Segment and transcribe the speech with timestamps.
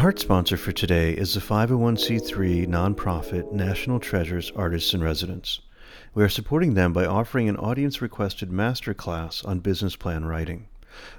[0.00, 5.60] Our heart sponsor for today is the 501c3 nonprofit National Treasures Artists in Residence.
[6.14, 10.68] We are supporting them by offering an audience requested masterclass on business plan writing.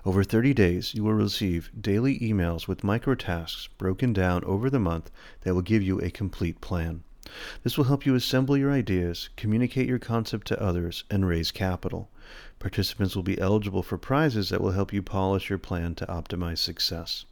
[0.04, 4.80] Over 30 days, you will receive daily emails with micro tasks broken down over the
[4.80, 7.04] month that will give you a complete plan.
[7.62, 12.10] This will help you assemble your ideas, communicate your concept to others, and raise capital.
[12.58, 16.58] Participants will be eligible for prizes that will help you polish your plan to optimize
[16.58, 17.26] success.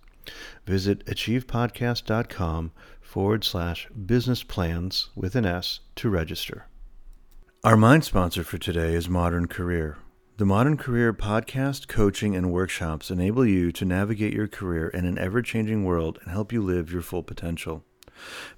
[0.65, 6.67] Visit achievepodcast.com forward slash business plans with an S to register.
[7.63, 9.97] Our mind sponsor for today is Modern Career.
[10.37, 15.17] The Modern Career podcast, coaching, and workshops enable you to navigate your career in an
[15.17, 17.83] ever changing world and help you live your full potential.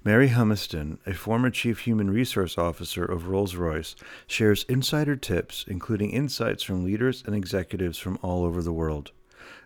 [0.04, 3.96] Mary Humiston, a former Chief Human Resource Officer of Rolls Royce,
[4.26, 9.12] shares insider tips, including insights from leaders and executives from all over the world.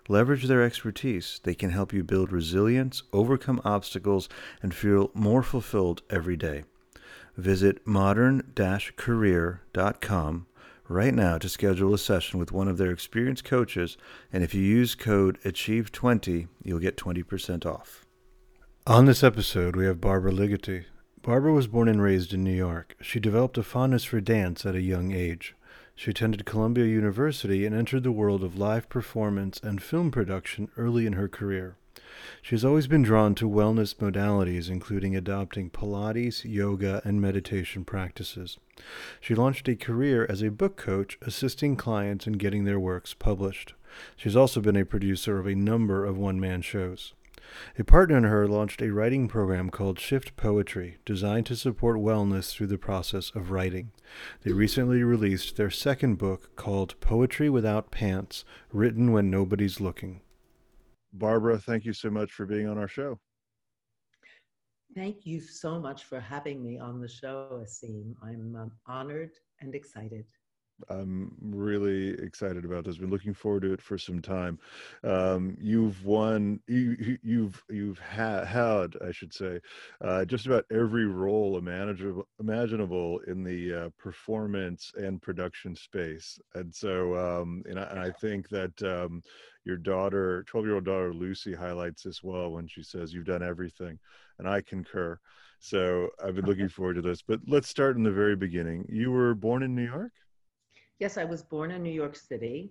[0.08, 1.40] Leverage their expertise.
[1.42, 4.28] They can help you build resilience, overcome obstacles,
[4.62, 6.64] and feel more fulfilled every day.
[7.36, 8.52] Visit modern
[8.96, 10.46] career.com
[10.88, 13.96] right now to schedule a session with one of their experienced coaches.
[14.32, 18.06] And if you use code ACHIEVE20, you'll get 20% off.
[18.86, 20.84] On this episode, we have Barbara Ligeti.
[21.22, 22.94] Barbara was born and raised in New York.
[23.00, 25.55] She developed a fondness for dance at a young age.
[25.96, 31.06] She attended Columbia University and entered the world of live performance and film production early
[31.06, 31.76] in her career.
[32.42, 38.58] She has always been drawn to wellness modalities, including adopting Pilates, yoga, and meditation practices.
[39.20, 43.72] She launched a career as a book coach, assisting clients in getting their works published.
[44.16, 47.14] She's also been a producer of a number of one man shows.
[47.78, 52.52] A partner in her launched a writing program called Shift Poetry, designed to support wellness
[52.52, 53.92] through the process of writing.
[54.42, 60.20] They recently released their second book called Poetry Without Pants Written When Nobody's Looking.
[61.12, 63.18] Barbara, thank you so much for being on our show.
[64.94, 68.14] Thank you so much for having me on the show, Asim.
[68.22, 70.24] I'm um, honored and excited.
[70.90, 72.98] I'm really excited about this.
[72.98, 74.58] Been looking forward to it for some time.
[75.04, 76.60] Um, you've won.
[76.66, 79.60] You, you've you've ha- had, I should say,
[80.00, 86.38] uh, just about every role imaginable imaginable in the uh, performance and production space.
[86.54, 89.22] And so, um, and, I, and, I, think that um,
[89.64, 93.42] your daughter, twelve year old daughter Lucy, highlights this well when she says you've done
[93.42, 93.98] everything,
[94.38, 95.18] and I concur.
[95.58, 97.22] So I've been looking forward to this.
[97.22, 98.84] But let's start in the very beginning.
[98.88, 100.12] You were born in New York.
[100.98, 102.70] Yes, I was born in New York City.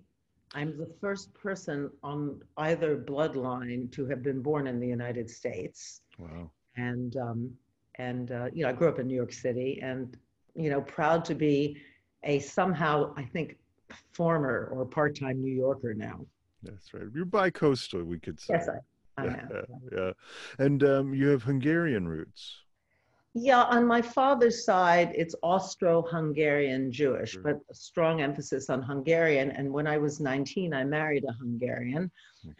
[0.54, 6.02] I'm the first person on either bloodline to have been born in the United States.
[6.18, 6.50] Wow.
[6.76, 7.50] And um,
[7.96, 10.16] and uh, you know, I grew up in New York City, and
[10.54, 11.78] you know, proud to be
[12.22, 13.56] a somehow I think
[14.12, 16.26] former or part-time New Yorker now.
[16.62, 17.04] That's right.
[17.14, 18.54] You're bi-coastal, we could say.
[18.54, 19.48] Yes, I, I yeah, am.
[19.52, 20.12] Yeah, yeah.
[20.58, 22.62] And um, you have Hungarian roots.
[23.38, 29.50] Yeah, on my father's side, it's Austro-Hungarian Jewish, but a strong emphasis on Hungarian.
[29.50, 32.10] And when I was 19, I married a Hungarian,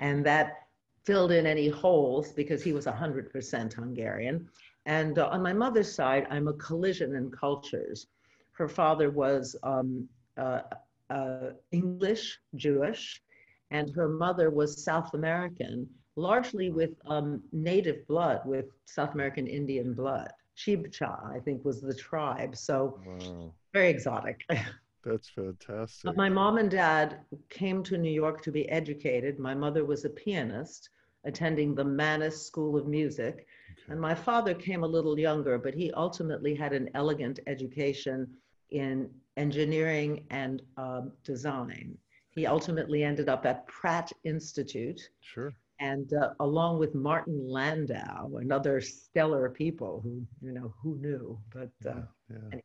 [0.00, 0.66] and that
[1.03, 4.50] filled in any holes because he was 100% Hungarian.
[4.84, 8.09] And uh, on my mother's side, I'm a collision in cultures.
[8.53, 10.60] Her father was um, uh,
[11.09, 13.22] uh, English Jewish,
[13.70, 19.94] and her mother was South American, largely with um, native blood, with South American Indian
[19.94, 20.31] blood.
[20.56, 22.56] Chibcha, I think was the tribe.
[22.56, 23.53] So wow.
[23.72, 24.44] very exotic.
[25.05, 26.05] That's fantastic.
[26.05, 29.39] But my mom and dad came to New York to be educated.
[29.39, 30.89] My mother was a pianist
[31.25, 33.47] attending the Mannes School of Music.
[33.72, 33.93] Okay.
[33.93, 38.28] And my father came a little younger, but he ultimately had an elegant education
[38.71, 41.97] in engineering and um, design.
[42.31, 45.09] He ultimately ended up at Pratt Institute.
[45.21, 50.97] Sure and uh, along with Martin Landau and other stellar people who you know who
[50.99, 52.37] knew, but uh, yeah.
[52.53, 52.63] Anyway.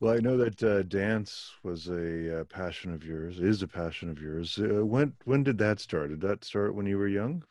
[0.00, 4.08] Well, I know that uh, dance was a uh, passion of yours, is a passion
[4.08, 4.56] of yours.
[4.58, 6.10] Uh, when when did that start?
[6.10, 7.42] Did that start when you were young?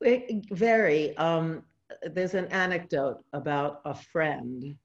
[0.00, 1.14] It, very.
[1.18, 1.62] Um,
[2.10, 4.76] there's an anecdote about a friend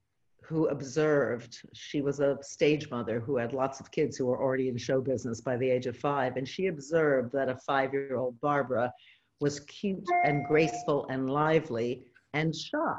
[0.42, 4.68] who observed she was a stage mother who had lots of kids who were already
[4.68, 8.92] in show business by the age of five and she observed that a five-year-old barbara
[9.40, 12.02] was cute and graceful and lively
[12.32, 12.98] and shy.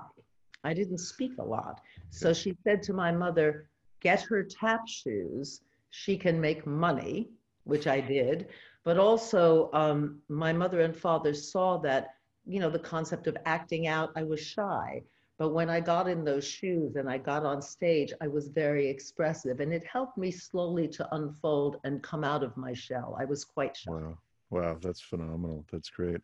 [0.63, 1.81] I didn't speak a lot.
[2.09, 3.69] So she said to my mother,
[3.99, 5.61] Get her tap shoes.
[5.89, 7.29] She can make money,
[7.63, 8.47] which I did.
[8.83, 13.87] But also, um, my mother and father saw that, you know, the concept of acting
[13.87, 15.01] out, I was shy.
[15.37, 18.87] But when I got in those shoes and I got on stage, I was very
[18.87, 23.15] expressive and it helped me slowly to unfold and come out of my shell.
[23.19, 23.91] I was quite shy.
[23.91, 24.17] Wow.
[24.49, 25.65] Wow, that's phenomenal.
[25.71, 26.21] That's great.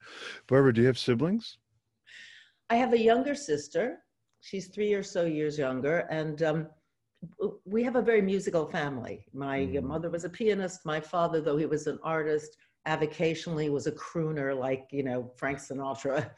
[0.48, 1.58] Barbara, do you have siblings?
[2.70, 4.00] I have a younger sister.
[4.42, 6.68] She's three or so years younger, and um,
[7.66, 9.26] we have a very musical family.
[9.34, 9.84] My mm.
[9.84, 10.86] mother was a pianist.
[10.86, 15.60] My father, though he was an artist, avocationally was a crooner like you know Frank
[15.60, 16.32] Sinatra.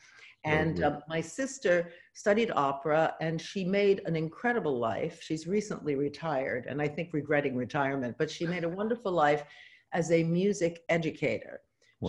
[0.46, 5.20] And uh, my sister studied opera and she made an incredible life.
[5.20, 9.44] She's recently retired and I think regretting retirement, but she made a wonderful life
[9.92, 11.62] as a music educator.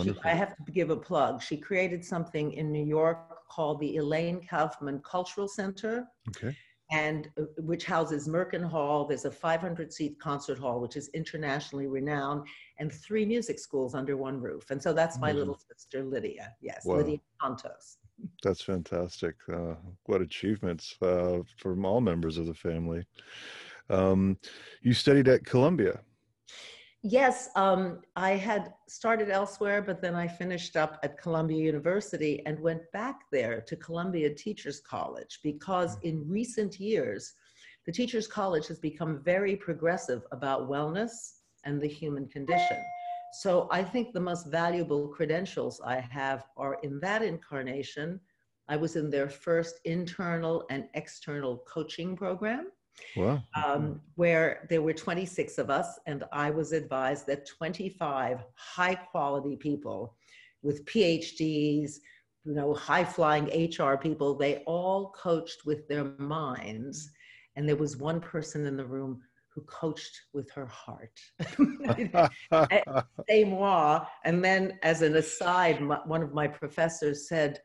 [0.03, 1.43] She, I have to give a plug.
[1.43, 6.07] She created something in New York called the Elaine Kaufman Cultural Center.
[6.29, 6.55] Okay
[6.91, 9.07] and uh, which houses Merkin Hall.
[9.07, 12.47] There's a 500 seat concert hall, which is internationally renowned,
[12.79, 14.71] and three music schools under one roof.
[14.71, 16.55] And so that's my mm little sister, Lydia.
[16.61, 16.97] Yes, wow.
[16.97, 17.97] Lydia Kontos.
[18.43, 19.35] That's fantastic.
[19.53, 19.75] Uh,
[20.05, 23.05] what achievements uh, from all members of the family.
[23.91, 24.39] Um,
[24.81, 26.01] you studied at Columbia.
[27.09, 32.59] Yes, um, I had started elsewhere, but then I finished up at Columbia University and
[32.59, 36.09] went back there to Columbia Teachers College because hmm.
[36.09, 37.35] in recent years,
[37.85, 42.79] the Teachers College has become very progressive about wellness and the human condition.
[43.35, 48.19] So I think the most valuable credentials I have are in that incarnation.
[48.67, 52.73] I was in their first internal and external coaching program.
[53.17, 53.43] Wow.
[53.55, 59.57] Um, where there were 26 of us, and I was advised that 25 high quality
[59.57, 60.17] people
[60.63, 61.97] with PhDs,
[62.45, 67.11] you know, high flying HR people, they all coached with their minds.
[67.57, 71.19] And there was one person in the room who coached with her heart.
[73.29, 74.05] C'est moi.
[74.25, 77.61] And then, as an aside, one of my professors said,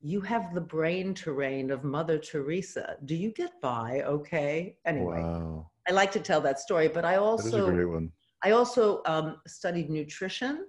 [0.00, 2.96] you have the brain terrain of Mother Teresa.
[3.04, 4.76] Do you get by okay?
[4.84, 5.70] Anyway, wow.
[5.88, 8.08] I like to tell that story, but I also
[8.42, 10.66] I also um, studied nutrition,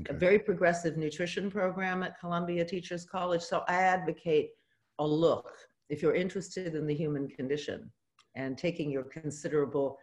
[0.00, 0.14] okay.
[0.14, 3.42] a very progressive nutrition program at Columbia Teachers College.
[3.42, 4.50] So I advocate
[4.98, 5.52] a look
[5.88, 7.90] if you're interested in the human condition
[8.34, 9.98] and taking your considerable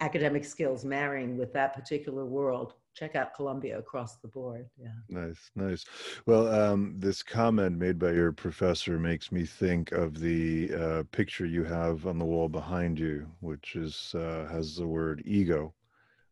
[0.00, 4.68] academic skills marrying with that particular world check out Columbia across the board.
[4.76, 4.88] Yeah.
[5.08, 5.84] Nice, nice.
[6.26, 11.46] Well, um, this comment made by your professor makes me think of the uh, picture
[11.46, 15.72] you have on the wall behind you, which is uh, has the word ego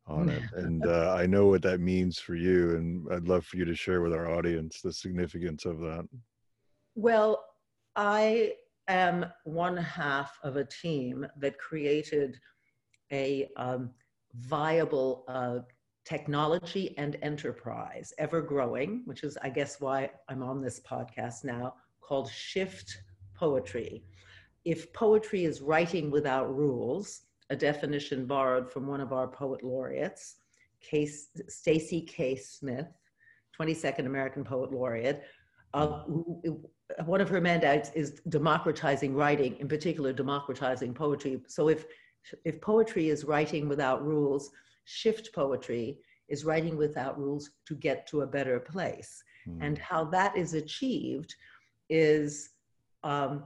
[0.08, 3.56] on it, and uh, I know what that means for you, and I'd love for
[3.56, 6.08] you to share with our audience the significance of that.
[6.94, 7.44] Well,
[7.94, 8.54] I
[8.88, 12.38] am one half of a team that created
[13.12, 13.90] a um,
[14.34, 15.60] viable uh,
[16.06, 21.74] technology and enterprise, ever growing, which is, I guess, why I'm on this podcast now,
[22.00, 22.98] called Shift
[23.34, 24.04] Poetry.
[24.64, 30.36] If poetry is writing without rules, a definition borrowed from one of our poet laureates,
[30.80, 32.36] Tracy K.
[32.36, 32.86] Smith,
[33.58, 35.24] 22nd American Poet Laureate.
[35.74, 36.02] Uh,
[37.04, 41.40] one of her mandates is democratizing writing, in particular, democratizing poetry.
[41.48, 41.86] So if
[42.44, 44.50] if poetry is writing without rules,
[44.86, 45.98] shift poetry
[46.28, 49.22] is writing without rules to get to a better place.
[49.46, 49.58] Mm.
[49.60, 51.34] And how that is achieved
[51.88, 52.50] is
[53.04, 53.44] um,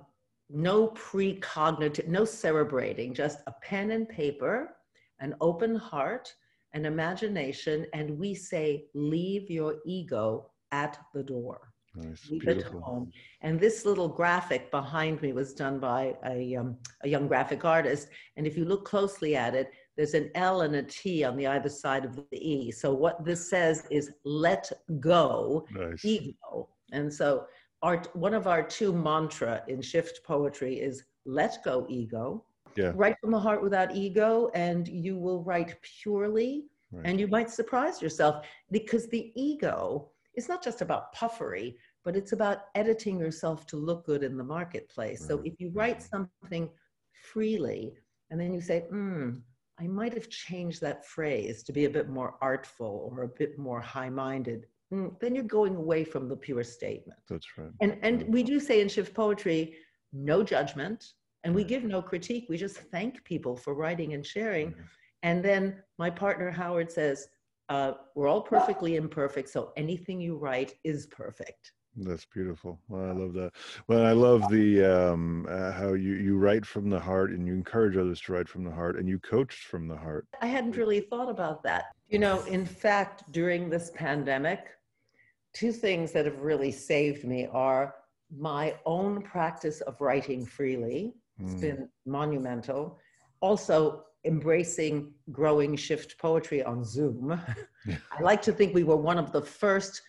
[0.49, 4.77] no precognitive, no cerebrating, just a pen and paper,
[5.21, 6.35] an open heart,
[6.73, 11.73] an imagination, and we say, leave your ego at the door.
[11.95, 12.79] Nice, leave beautiful.
[12.79, 13.13] it home.
[13.41, 18.09] And this little graphic behind me was done by a, um, a young graphic artist.
[18.37, 21.47] And if you look closely at it, there's an L and a T on the
[21.47, 22.71] either side of the E.
[22.71, 26.03] So what this says is let go nice.
[26.03, 26.71] ego.
[26.91, 27.45] And so
[27.83, 32.47] our one of our two mantra in shift poetry is let go ego.
[32.79, 32.93] Yeah.
[32.95, 37.05] Write from the heart without ego and you will write purely right.
[37.05, 41.77] and you might surprise yourself because the ego is not just about puffery,
[42.07, 45.21] but it's about editing yourself to look good in the marketplace.
[45.21, 45.29] Right.
[45.29, 46.71] So if you write something
[47.13, 47.93] freely
[48.31, 49.33] and then you say, hmm,
[49.81, 53.59] I might have changed that phrase to be a bit more artful or a bit
[53.59, 54.67] more high minded.
[54.93, 57.19] Mm, then you're going away from the pure statement.
[57.29, 57.71] That's right.
[57.81, 59.77] And, and we do say in shift poetry,
[60.13, 61.13] no judgment,
[61.45, 62.47] and we give no critique.
[62.49, 64.73] We just thank people for writing and sharing.
[64.73, 64.83] Mm-hmm.
[65.23, 67.29] And then my partner Howard says,
[67.69, 71.73] uh, We're all perfectly imperfect, so anything you write is perfect.
[71.97, 72.81] That's beautiful.
[72.89, 73.53] Well, I love that.
[73.89, 77.53] Well, I love the um, uh, how you you write from the heart and you
[77.53, 80.27] encourage others to write from the heart and you coach from the heart.
[80.41, 81.87] I hadn't really thought about that.
[82.09, 84.69] You know, in fact, during this pandemic,
[85.53, 87.95] two things that have really saved me are
[88.37, 91.15] my own practice of writing freely.
[91.41, 91.61] It's mm.
[91.61, 92.99] been monumental.
[93.41, 97.33] Also, embracing growing shift poetry on Zoom.
[97.89, 100.03] I like to think we were one of the first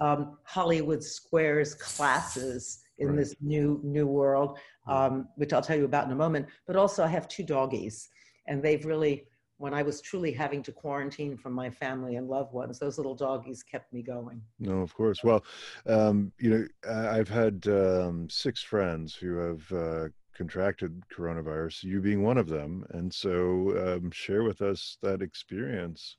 [0.00, 3.18] um, Hollywood Squares classes in Right.
[3.18, 6.46] this new new world, um, which I'll tell you about in a moment.
[6.66, 8.08] But also, I have two doggies,
[8.46, 9.26] and they've really,
[9.58, 13.14] when I was truly having to quarantine from my family and loved ones, those little
[13.14, 14.40] doggies kept me going.
[14.58, 15.22] No, of course.
[15.22, 15.44] Well,
[15.86, 22.22] um, you know, I've had um, six friends who have uh, contracted coronavirus, you being
[22.22, 22.84] one of them.
[22.90, 26.16] And so um, share with us that experience.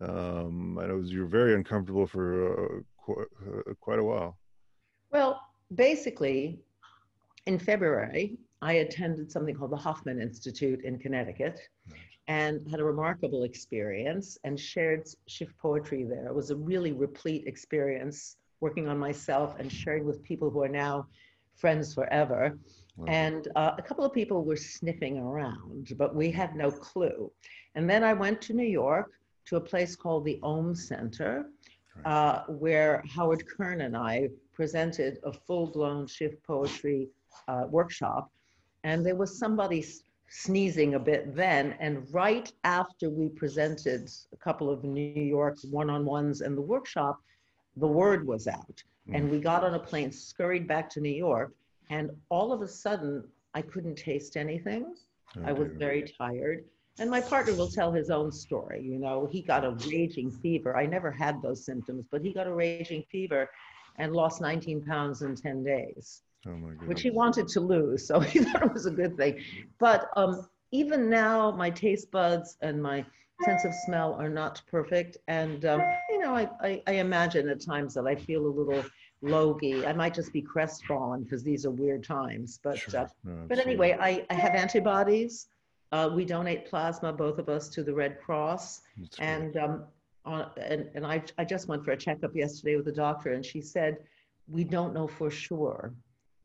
[0.00, 4.38] Um, I know you're very uncomfortable for uh, qu- uh, quite a while.
[5.12, 5.40] Well,
[5.74, 6.58] basically,
[7.46, 11.60] in February, I attended something called the Hoffman Institute in Connecticut
[12.26, 16.26] and had a remarkable experience and shared shift poetry there.
[16.26, 20.68] It was a really replete experience working on myself and sharing with people who are
[20.68, 21.06] now
[21.54, 22.58] friends forever.
[22.96, 23.06] Wow.
[23.08, 27.30] And uh, a couple of people were sniffing around, but we had no clue.
[27.74, 29.10] And then I went to New York
[29.46, 31.50] to a place called the Ohm Center.
[32.04, 37.08] Uh, where Howard Kern and I presented a full blown shift poetry
[37.48, 38.30] uh, workshop.
[38.84, 39.84] And there was somebody
[40.28, 41.74] sneezing a bit then.
[41.80, 46.62] And right after we presented a couple of New York one on ones and the
[46.62, 47.20] workshop,
[47.76, 48.82] the word was out.
[49.12, 51.52] And we got on a plane, scurried back to New York.
[51.90, 53.22] And all of a sudden,
[53.52, 54.94] I couldn't taste anything.
[55.36, 56.64] Oh, I was very tired.
[56.98, 58.80] And my partner will tell his own story.
[58.82, 60.76] You know, he got a raging fever.
[60.76, 63.50] I never had those symptoms, but he got a raging fever
[63.96, 68.06] and lost 19 pounds in 10 days, Oh my which he wanted to lose.
[68.06, 69.40] So he thought it was a good thing.
[69.80, 73.04] But um, even now, my taste buds and my
[73.44, 75.16] sense of smell are not perfect.
[75.26, 78.84] And, um, you know, I, I, I imagine at times that I feel a little
[79.20, 79.84] logy.
[79.84, 82.60] I might just be crestfallen because these are weird times.
[82.62, 83.00] But Sure.
[83.00, 85.48] uh, No, but anyway, I, I have antibodies.
[85.94, 88.80] Uh, we donate plasma, both of us, to the Red Cross.
[88.98, 89.18] That's.
[89.20, 89.84] And, um,
[90.24, 93.46] on, and, and I, I just went for a checkup yesterday with the doctor, and
[93.46, 93.98] she said,
[94.48, 95.94] We don't know for sure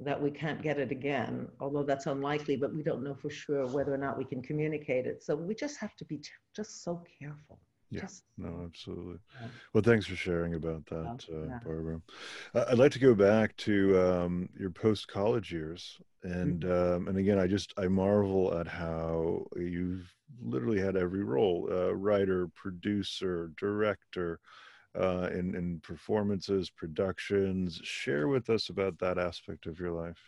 [0.01, 3.65] that we can't get it again, although that's unlikely, but we don't know for sure
[3.65, 5.23] whether or not we can communicate it.
[5.23, 7.59] So we just have to be t- just so careful.
[7.91, 8.01] Yeah.
[8.01, 9.17] Just, No, absolutely.
[9.41, 9.47] Yeah.
[9.73, 11.57] Well, thanks for sharing about that, uh.
[11.65, 12.01] Barbara.
[12.53, 17.03] Uh, I'd like to go back to um, your post-college years, and Mm-hmm.
[17.03, 21.95] um, and again, I just I marvel at how you've literally had every role: uh,
[21.95, 24.39] writer, producer, director,
[24.99, 27.81] uh, in in performances, productions.
[27.83, 30.21] Share with us about that aspect of your life.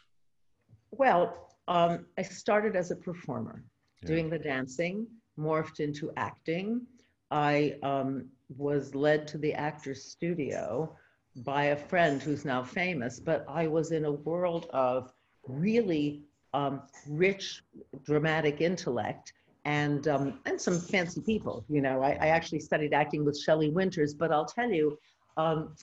[0.91, 3.63] well, um, I started as a performer.
[4.01, 4.07] Yeah.
[4.07, 5.05] doing the dancing,
[5.37, 6.87] morphed into acting.
[7.31, 8.25] I um,
[8.57, 10.95] was led to the actor's studio
[11.37, 15.13] by a friend who's now famous, but I was in a world of
[15.47, 16.23] really
[16.53, 17.63] um, rich,
[18.03, 19.33] dramatic intellect
[19.63, 21.63] and um, and some fancy people.
[21.69, 24.97] You know, I, I actually studied acting with Shelley Winters, but I'll tell you,
[25.37, 25.75] um,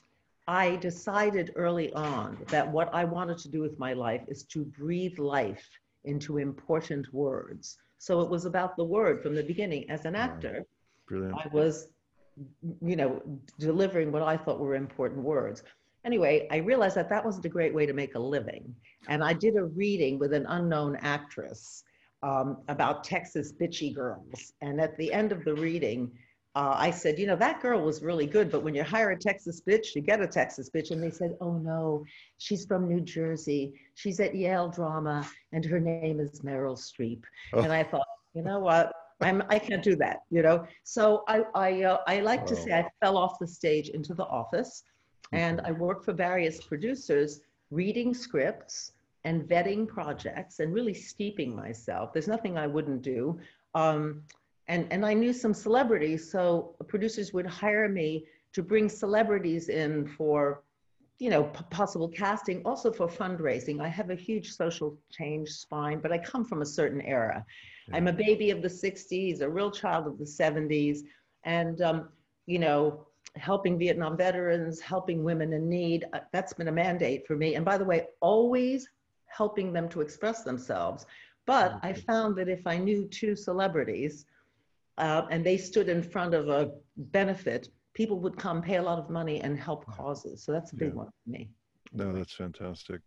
[0.47, 4.65] I decided early on that what I wanted to do with my life is to
[4.65, 5.67] breathe life
[6.05, 7.77] into important words.
[7.97, 9.89] So it was about the word from the beginning.
[9.89, 10.65] As an actor,
[11.09, 11.35] Brilliant.
[11.35, 11.89] I was,
[12.81, 13.21] you know,
[13.59, 15.63] delivering what I thought were important words.
[16.05, 18.73] Anyway, I realized that that wasn't a great way to make a living.
[19.09, 21.83] And I did a reading with an unknown actress
[22.23, 24.53] um, about Texas bitchy girls.
[24.61, 26.11] And at the end of the reading,
[26.55, 29.17] uh, I said, you know, that girl was really good, but when you hire a
[29.17, 30.91] Texas bitch, you get a Texas bitch.
[30.91, 32.05] And they said, oh no,
[32.37, 33.73] she's from New Jersey.
[33.95, 37.23] She's at Yale Drama, and her name is Meryl Streep.
[37.53, 37.59] Oh.
[37.59, 38.91] And I thought, you know what?
[39.21, 40.65] I'm, I can't do that, you know.
[40.83, 44.25] So I I, uh, I like to say I fell off the stage into the
[44.25, 44.83] office,
[45.31, 45.67] and Mhm.
[45.67, 48.93] I worked for various producers, reading scripts
[49.25, 52.13] and vetting projects, and really steeping myself.
[52.13, 53.39] There's nothing I wouldn't do.
[53.75, 54.23] Um,
[54.67, 60.07] and and I knew some celebrities, so producers would hire me to bring celebrities in
[60.07, 60.63] for
[61.19, 63.81] you know, possible casting, also for fundraising.
[63.81, 67.45] I have a huge social change spine, but I come from a certain era.
[67.91, 70.99] I'm a baby of the 60s, a real child of the 70s,
[71.43, 72.09] and, um,
[72.45, 76.05] you know, helping Vietnam veterans, helping women in need.
[76.13, 77.55] uh, That's been a mandate for me.
[77.55, 78.87] And by the way, always
[79.27, 81.05] helping them to express themselves.
[81.45, 84.25] But I found that if I knew two celebrities
[84.97, 88.97] uh, and they stood in front of a benefit, people would come pay a lot
[88.97, 90.41] of money and help causes.
[90.41, 90.99] So that's a big Yeah.
[91.03, 91.49] one for me.
[91.91, 93.01] No, that's fantastic.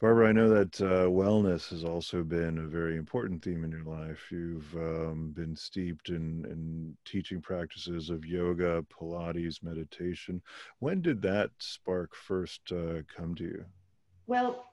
[0.00, 3.84] Barbara, I know that uh, wellness has also been a very important theme in your
[3.84, 4.22] life.
[4.32, 10.42] You've um, been steeped in, in teaching practices of yoga, Pilates, meditation.
[10.80, 13.64] When did that spark first uh, come to you?
[14.26, 14.64] Well,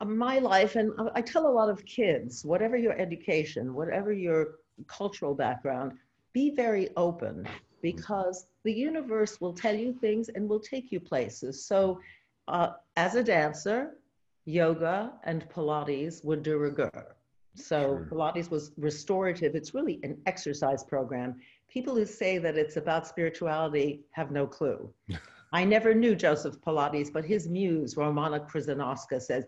[0.00, 4.12] uh, my life, and I- I tell a lot of kids, whatever your education, whatever
[4.12, 5.98] your cultural background,
[6.32, 7.48] be very open
[7.82, 11.66] because the universe will tell you things and will take you places.
[11.66, 12.00] So,
[12.48, 13.96] uh, as a dancer,
[14.44, 17.16] yoga and Pilates were de rigueur.
[17.54, 18.08] So Sure.
[18.10, 19.54] Pilates was restorative.
[19.54, 21.40] It's really an exercise program.
[21.68, 24.92] People who say that it's about spirituality have no clue.
[25.52, 29.44] I never knew Joseph Pilates, but his muse, Romana Kryzanowska, says,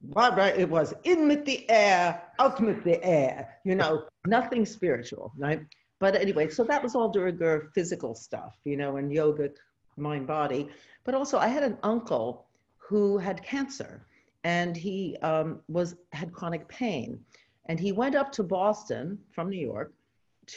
[0.00, 5.32] Barbara, it was in with the air, out with the air, you know, nothing spiritual,
[5.36, 5.60] right?
[6.02, 9.54] But anyway, so that was all rigueur physical stuff, you know, and yogic
[9.96, 10.68] mind body.
[11.04, 14.04] But also, I had an uncle who had cancer
[14.42, 17.20] and he um, was had chronic pain.
[17.66, 19.92] And he went up to Boston from New York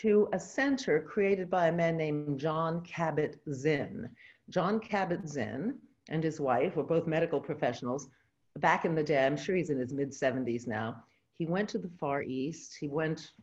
[0.01, 4.09] to a center created by a man named John Cabot Zinn.
[4.49, 5.75] Jon Kabat-Zinn
[6.09, 8.09] and his wife were both medical professionals
[8.57, 9.23] back in the day.
[9.23, 11.03] I'm sure he's in his mid 70s now.
[11.33, 13.33] He went to the Far East, he went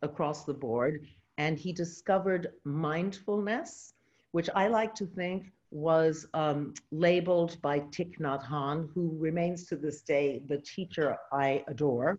[0.00, 1.06] across the board,
[1.38, 3.94] and he discovered mindfulness,
[4.32, 9.76] which I like to think was um, labeled by Thich Nhat Hanh, who remains to
[9.76, 12.18] this day the teacher I adore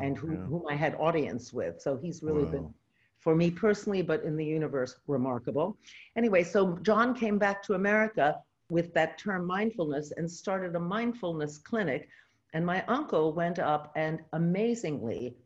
[0.00, 0.46] and who, Oh, Yeah.
[0.46, 1.80] whom I had audience with.
[1.80, 2.72] So he's really been,
[3.18, 5.76] for me personally, but in the universe, remarkable.
[6.16, 8.40] Anyway, so John came back to America
[8.70, 12.08] with that term mindfulness and started a mindfulness clinic.
[12.54, 15.36] And my uncle went up and amazingly,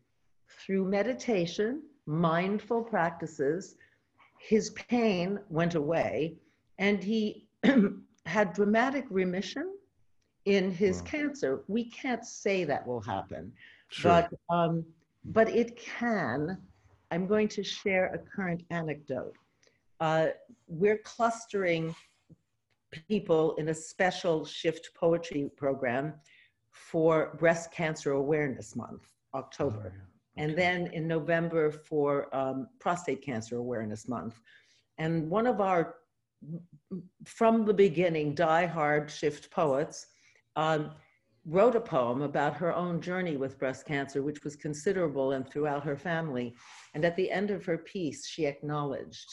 [0.49, 3.77] through meditation, mindful practices,
[4.39, 6.37] his pain went away
[6.79, 7.47] and he
[8.27, 9.75] had dramatic remission
[10.47, 11.05] in his Wow.
[11.07, 11.65] cancer.
[11.69, 13.53] We can't say that will happen,
[13.91, 14.11] Sure.
[14.11, 14.85] but um,
[15.27, 16.57] but it can.
[17.11, 19.35] I'm going to share a current anecdote.
[20.01, 20.29] Uh,
[20.67, 21.95] we're clustering
[23.09, 26.15] people in a special shift poetry program
[26.71, 29.83] for Breast Cancer Awareness Month, October.
[29.87, 30.18] Oh, yeah.
[30.39, 34.41] And then in November for um, Prostate Cancer Awareness Month.
[34.97, 35.97] And one of our,
[37.27, 40.07] from the beginning, die-hard shift poets
[40.55, 40.93] um,
[41.45, 45.83] wrote a poem about her own journey with breast cancer, which was considerable and throughout
[45.83, 46.55] her family.
[46.95, 49.29] And at the end of her piece, she acknowledged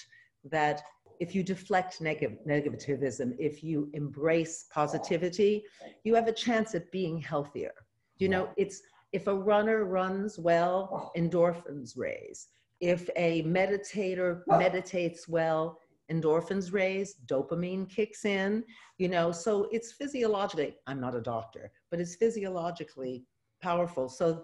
[0.51, 0.81] that
[1.19, 5.63] if you deflect neg- negativism, if you embrace positivity,
[6.03, 7.73] you have a chance at being healthier.
[8.17, 8.81] You know, it's
[9.15, 12.47] if a runner runs well, endorphins raise.
[12.82, 15.80] If a meditator meditates well,
[16.12, 18.62] endorphins raise, dopamine kicks in,
[18.97, 23.23] you know, so it's physiologically, I'm not a doctor, but it's physiologically
[23.62, 24.10] powerful.
[24.10, 24.43] So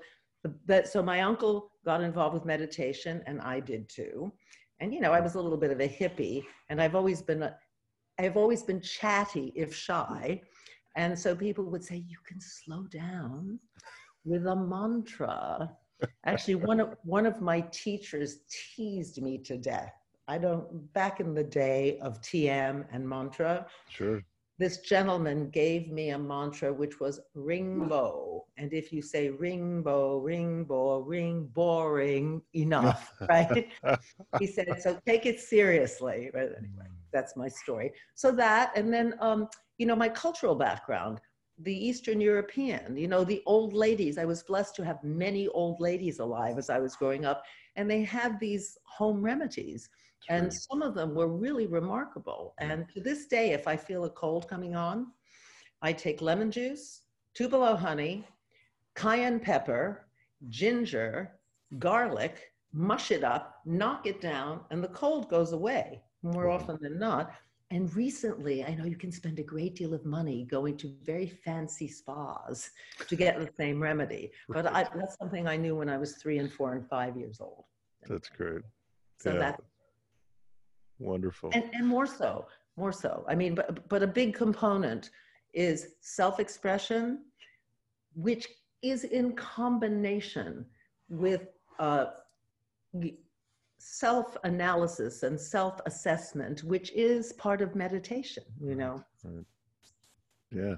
[0.65, 4.31] that so my uncle got involved with meditation and I did too.
[4.79, 7.43] And you know, I was a little bit of a hippie and I've always been
[7.43, 7.57] a,
[8.17, 10.41] I've always been chatty if shy.
[10.95, 13.59] And so people would say, you can slow down
[14.25, 15.71] with a mantra.
[16.25, 19.93] Actually, one of one of my teachers teased me to death.
[20.27, 24.23] I don't back in the day of TM and mantra, Sure.
[24.57, 28.41] this gentleman gave me a mantra which was ringbo.
[28.57, 33.67] And if you say ringbo, ringbo, ring boring enough, right?
[34.39, 36.29] he said, so take it seriously.
[36.33, 37.91] But anyway, that's my story.
[38.15, 41.19] So that, and then, um, you know, my cultural background,
[41.63, 44.17] the Eastern European, you know, the old ladies.
[44.17, 47.43] I was blessed to have many old ladies alive as I was growing up,
[47.75, 49.89] and they had these home remedies.
[50.29, 52.53] And some of them were really remarkable.
[52.59, 55.07] And to this day, if I feel a cold coming on,
[55.81, 57.01] I take lemon juice,
[57.33, 58.25] tupelo honey,
[58.95, 60.05] cayenne pepper,
[60.49, 61.31] ginger,
[61.79, 66.99] garlic, mush it up, knock it down, and the cold goes away more often than
[66.99, 67.31] not.
[67.71, 71.27] And recently, I know you can spend a great deal of money going to very
[71.27, 72.69] fancy spas
[73.07, 74.31] to get the same remedy.
[74.49, 77.39] But I, that's something I knew when I was three and four and five years
[77.39, 77.63] old.
[78.09, 78.61] That's great.
[79.19, 79.39] So yeah.
[79.39, 79.61] that
[80.99, 81.49] Wonderful.
[81.53, 82.45] and, and more so
[82.77, 85.09] more so i mean but but a big component
[85.53, 87.23] is self-expression
[88.13, 88.47] which
[88.83, 90.65] is in combination
[91.09, 91.47] with
[91.79, 92.05] uh,
[93.81, 99.03] y- self-analysis and self-assessment which is part of meditation you know
[100.53, 100.75] Yeah.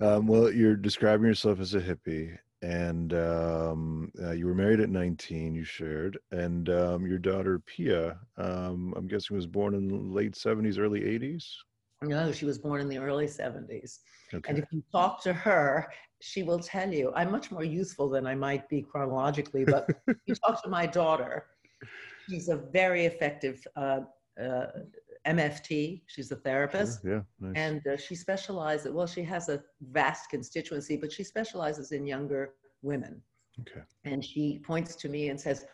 [0.00, 4.90] Um, well, you're describing yourself as a hippie, and um, uh, you were married at
[4.90, 9.96] 19, you shared, and um, your daughter, Pia, um, I'm guessing was born in the
[9.96, 11.44] late 70s, early 80s.
[12.02, 14.00] no she was born in the early 70s
[14.34, 14.50] Okay.
[14.50, 15.90] and if you talk to her
[16.20, 19.82] she will tell you i'm much more useful than i might be chronologically but
[20.26, 21.32] you talk to my daughter
[22.28, 24.00] she's a very effective uh,
[24.42, 24.66] uh,
[25.26, 27.20] mft she's a therapist Sure, Yeah.
[27.40, 27.52] Nice.
[27.56, 32.54] and uh, she specializes well she has a vast constituency but she specializes in younger
[32.82, 33.22] women
[33.60, 33.80] okay.
[34.04, 35.64] and she points to me and says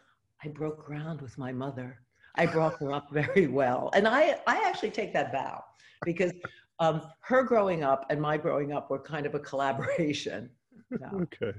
[0.45, 1.99] i broke ground with my mother
[2.37, 5.63] i brought her up very well and i i actually take that vow
[6.05, 6.33] because
[6.79, 10.49] um, her growing up and my growing up were kind of a collaboration
[10.99, 11.23] No.
[11.23, 11.53] okay,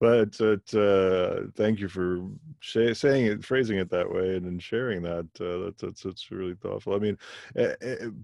[0.00, 0.40] but
[0.74, 2.20] uh, thank you for
[2.60, 5.26] sh- saying it, phrasing it that way, and then sharing that.
[5.40, 6.94] Uh, that's, that's that's really thoughtful.
[6.94, 7.18] I mean,
[7.58, 7.74] uh,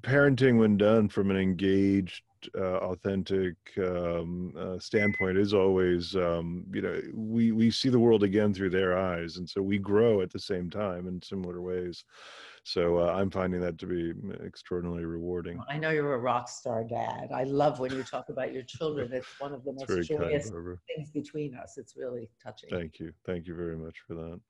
[0.00, 2.22] parenting when done from an engaged
[2.56, 8.22] uh, authentic um, uh, standpoint is always um, you know we we see the world
[8.22, 12.04] again through their eyes and so we grow at the same time in similar ways.
[12.66, 15.60] So uh, i'm finding that to be extraordinarily rewarding.
[15.68, 17.30] I know you're a rock star dad.
[17.32, 19.12] I love when you talk about your children.
[19.12, 20.50] It's one of the most joyous
[20.88, 21.76] things between us.
[21.78, 22.70] It's really touching.
[22.70, 23.12] Thank you.
[23.26, 24.40] Thank you very much for that.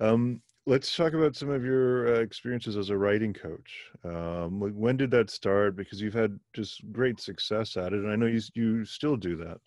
[0.00, 3.90] Um, let's talk about some of your uh, experiences as a writing coach.
[4.04, 5.76] Um, when did that start?
[5.76, 9.36] Because you've had just great success at it, and I know you you still do
[9.36, 9.60] that.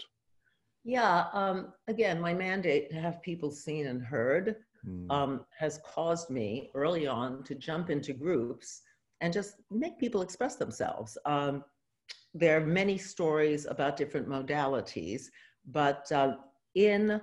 [0.84, 1.26] Yeah.
[1.34, 4.56] Um, again, my mandate to have people seen and heard
[4.88, 5.12] mm.
[5.12, 8.84] um, has caused me early on to jump into groups
[9.20, 11.18] and just make people express themselves.
[11.26, 11.64] Um,
[12.34, 15.24] there are many stories about different modalities,
[15.66, 16.36] but uh,
[16.76, 17.20] in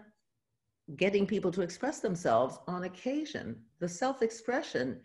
[0.97, 3.57] getting people to express themselves on occasion.
[3.81, 5.01] The self expression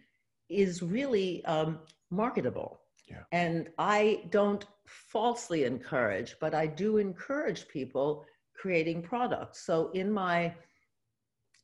[0.50, 2.82] is really um, marketable.
[3.08, 3.24] Yeah.
[3.32, 9.66] And I don't falsely encourage, but I do encourage people creating products.
[9.66, 10.54] So in my,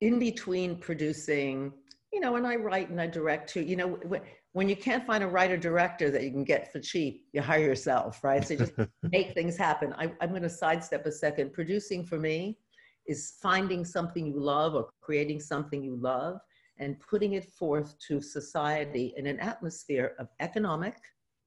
[0.02, 1.74] in between producing,
[2.12, 4.00] you know, and I write and I direct too, you know,
[4.54, 7.60] when you can't find a writer director that you can get for cheap, you hire
[7.60, 8.46] yourself, right?
[8.48, 8.72] So just
[9.04, 9.94] make things happen.
[9.98, 11.52] I, I'm going to sidestep a second.
[11.52, 12.58] Producing for me
[13.08, 16.40] is finding something you love or creating something you love
[16.80, 20.98] and putting it forth to society in an atmosphere of economic,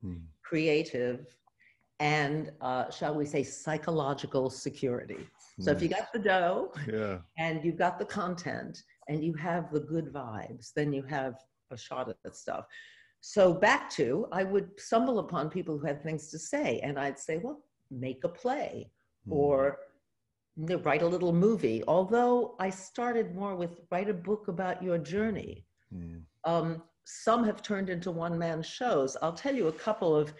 [0.04, 0.20] mm.
[0.42, 1.26] creative,
[2.00, 5.26] and uh, shall we say psychological security.
[5.60, 7.18] So if you got the dough yeah.
[7.38, 11.34] and you've got the content and you have the good vibes, then you have
[11.72, 12.66] a shot at that stuff.
[13.20, 17.18] So back to, I would stumble upon people who had things to say, and I'd
[17.18, 18.92] say, well, make a play
[19.26, 19.32] mm.
[19.32, 19.78] or
[20.58, 21.82] write a little movie.
[21.86, 25.64] Although I started more with write a book about your journey.
[25.94, 26.22] Mm.
[26.44, 29.16] Um, some have turned into one man shows.
[29.22, 30.32] I'll tell you a couple of,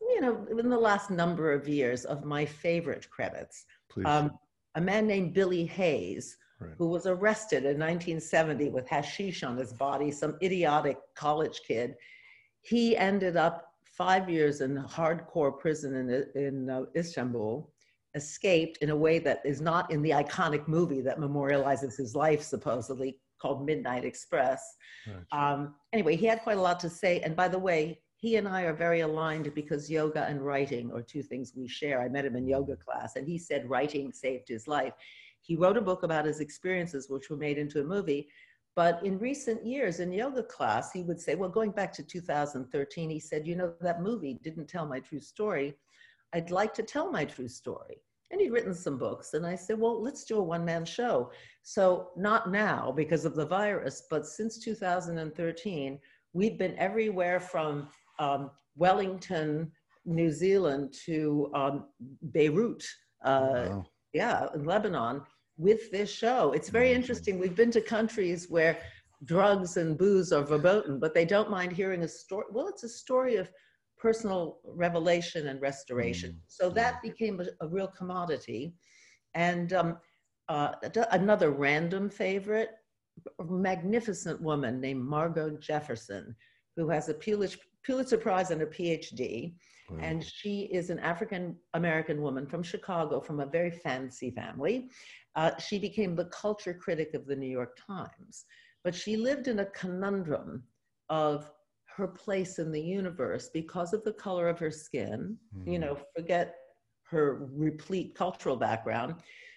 [0.00, 3.64] you know, in the last number of years of my favorite credits.
[4.04, 4.32] Um,
[4.74, 6.72] a man named Billy Hayes, right.
[6.78, 11.94] who was arrested in 1970 with hashish on his body, some idiotic college kid.
[12.62, 17.72] He ended up five years in hardcore prison in, in uh, Istanbul
[18.14, 22.42] escaped in a way that is not in the iconic movie that memorializes his life,
[22.42, 24.76] supposedly called Midnight Express.
[25.06, 25.52] Right.
[25.52, 27.20] Um, anyway, he had quite a lot to say.
[27.20, 31.02] And by the way, he and I are very aligned because yoga and writing are
[31.02, 32.00] two things we share.
[32.00, 34.94] I met him in yoga class, and he said writing saved his life.
[35.42, 38.28] He wrote a book about his experiences, which were made into a movie.
[38.76, 43.10] But in recent years in yoga class, he would say, well, going back to 2013,
[43.10, 45.74] he said, you know, that movie didn't tell my true story.
[46.34, 47.96] I'd like to tell my true story.
[48.30, 49.34] And he'd written some books.
[49.34, 51.30] And I said, well, let's do a one man show.
[51.62, 55.98] So, not now because of the virus, but since 2013,
[56.32, 59.70] we've been everywhere from um, Wellington,
[60.04, 61.84] New Zealand to um,
[62.32, 62.84] Beirut,
[63.24, 63.86] uh, wow.
[64.12, 65.22] yeah, in Lebanon
[65.56, 66.52] with this show.
[66.52, 67.38] It's very interesting.
[67.38, 68.78] We've been to countries where
[69.24, 72.46] drugs and booze are verboten, but they don't mind hearing a story.
[72.50, 73.48] Well, it's a story of
[74.04, 76.30] personal revelation and restoration.
[76.32, 76.40] Mm.
[76.46, 78.74] So that became a, a real commodity.
[79.34, 79.96] And um,
[80.50, 80.72] uh,
[81.10, 82.72] another random favorite,
[83.40, 86.36] a magnificent woman named Margo Jefferson,
[86.76, 87.14] who has a
[87.86, 89.54] Pulitzer Prize and a PhD.
[89.88, 89.98] Wow.
[90.00, 94.76] And she is an African American woman from Chicago, from a very fancy family.
[95.34, 98.44] Uh, she became the culture critic of the New York Times.
[98.84, 100.64] But she lived in a conundrum
[101.08, 101.50] of
[101.96, 105.72] her place in the universe because of the color of her skin, mm.
[105.72, 106.56] you know, forget
[107.04, 109.14] her replete cultural background.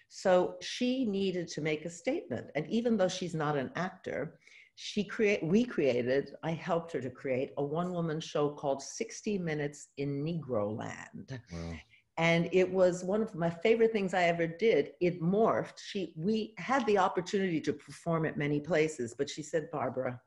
[0.08, 2.46] So she needed to make a statement.
[2.54, 4.38] And even though she's not an actor,
[4.76, 9.88] she create we created, I helped her to create a one-woman show called 60 Minutes
[9.96, 11.40] in Negroland.
[11.52, 11.72] Wow.
[12.16, 14.92] And it was one of my favorite things I ever did.
[15.00, 15.78] It morphed.
[15.84, 20.20] She we had the opportunity to perform at many places, but she said, Barbara,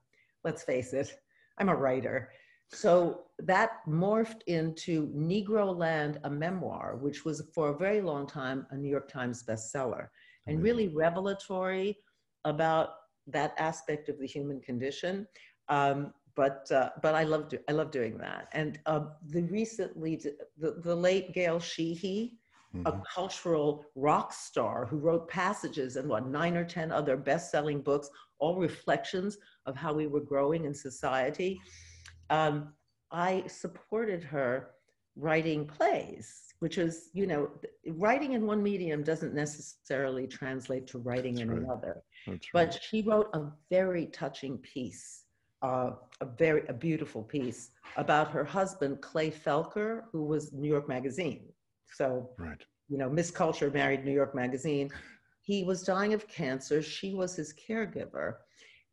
[0.44, 1.18] let's face it,
[1.62, 2.32] I'm a writer.
[2.70, 8.78] So that morphed into Negroland, a memoir, which was for a very long time a
[8.78, 10.08] New York Times bestseller
[10.48, 12.00] and really revelatory
[12.46, 12.90] about
[13.28, 15.28] that aspect of the human condition.
[15.70, 18.48] Um, but uh, but I love do, I love doing that.
[18.54, 20.16] And uh, the recently
[20.58, 22.40] the, the late Gail Sheehy,
[22.76, 22.88] mm-hmm.
[22.88, 28.10] a cultural rock star who wrote passages and what nine or ten other best-selling books,
[28.40, 31.60] all reflections of how we were growing in society.
[32.30, 32.74] Um,
[33.12, 34.72] I supported her
[35.18, 37.50] writing plays, which is, you know,
[37.88, 41.64] writing in one medium doesn't necessarily translate to writing That's in right.
[41.64, 42.02] another.
[42.26, 42.80] That's But right.
[42.82, 45.26] she wrote a very touching piece,
[45.62, 50.88] uh, a very a beautiful piece about her husband Clay Felker, who was New York
[50.88, 51.44] Magazine.
[51.92, 52.64] So Right.
[52.88, 54.90] you know, Miss Culture married New York Magazine.
[55.42, 56.82] He was dying of cancer.
[56.82, 58.38] She was his caregiver.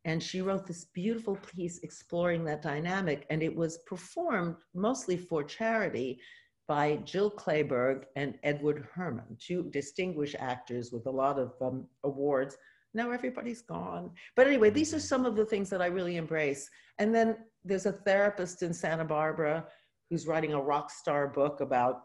[0.05, 3.25] And she wrote this beautiful piece exploring that dynamic.
[3.29, 6.19] And it was performed mostly for charity
[6.67, 12.57] by Jill Clayburgh and Edward Herrmann, two distinguished actors with a lot of um, awards.
[12.93, 14.11] Now everybody's gone.
[14.35, 16.69] But anyway, these are some of the things that I really embrace.
[16.99, 19.65] And then there's a therapist in Santa Barbara
[20.09, 22.03] who's writing a rock star book about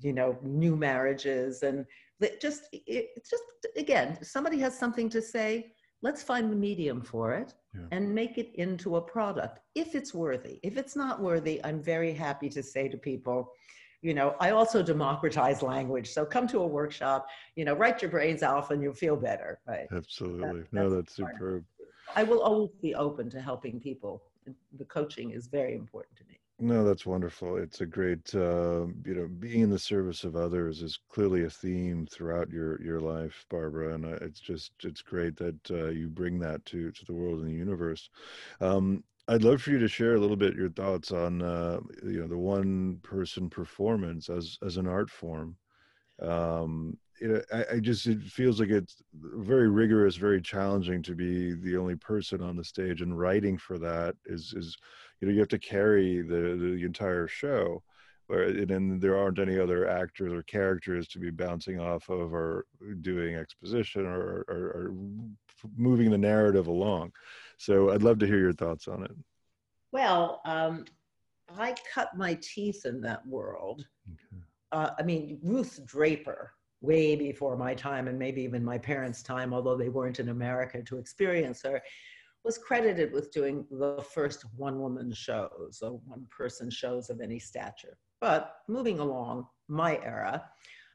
[0.00, 1.84] you know new marriages and
[2.40, 3.44] just it, it's just
[3.76, 7.86] again somebody has something to say let's find the medium for it Yeah.
[7.94, 12.12] and make it into a product if it's worthy if it's not worthy i'm very
[12.12, 13.38] happy to say to people
[14.02, 18.10] you know i also democratize language so come to a workshop you know write your
[18.10, 20.64] brains off and you'll feel better right Absolutely.
[20.72, 21.34] no, that's that's part.
[21.36, 21.64] superb.
[22.16, 24.22] i will always be open to helping people
[24.78, 27.56] the coaching is very important to me No, that's wonderful.
[27.56, 31.50] It's a great, uh, you know, being in the service of others is clearly a
[31.50, 36.08] theme throughout your your life, Barbara, and uh, it's just it's great that uh, you
[36.08, 38.10] bring that to to the world and the universe.
[38.60, 42.20] Um, I'd love for you to share a little bit your thoughts on, uh, you
[42.20, 45.56] know, the one person performance as as an art form.
[46.20, 51.14] Um, you know, I, I just it feels like it's very rigorous, very challenging to
[51.14, 54.76] be the only person on the stage, and writing for that is is
[55.20, 57.82] you know you have to carry the the entire show
[58.26, 62.32] where and then there aren't any other actors or characters to be bouncing off of
[62.32, 62.64] or
[63.00, 64.94] doing exposition or, or, or
[65.76, 67.12] moving the narrative along.
[67.58, 69.10] So i'd love to hear your thoughts on it.
[69.92, 70.84] Well, um,
[71.58, 73.84] I cut my teeth in that world.
[74.72, 79.52] Uh, I mean, Ruth Draper, way before my time and maybe even my parents' time,
[79.52, 81.82] although they weren't in America to experience her,
[82.44, 87.38] was credited with doing the first one woman shows or one person shows of any
[87.38, 87.98] stature.
[88.20, 90.44] But moving along, my era,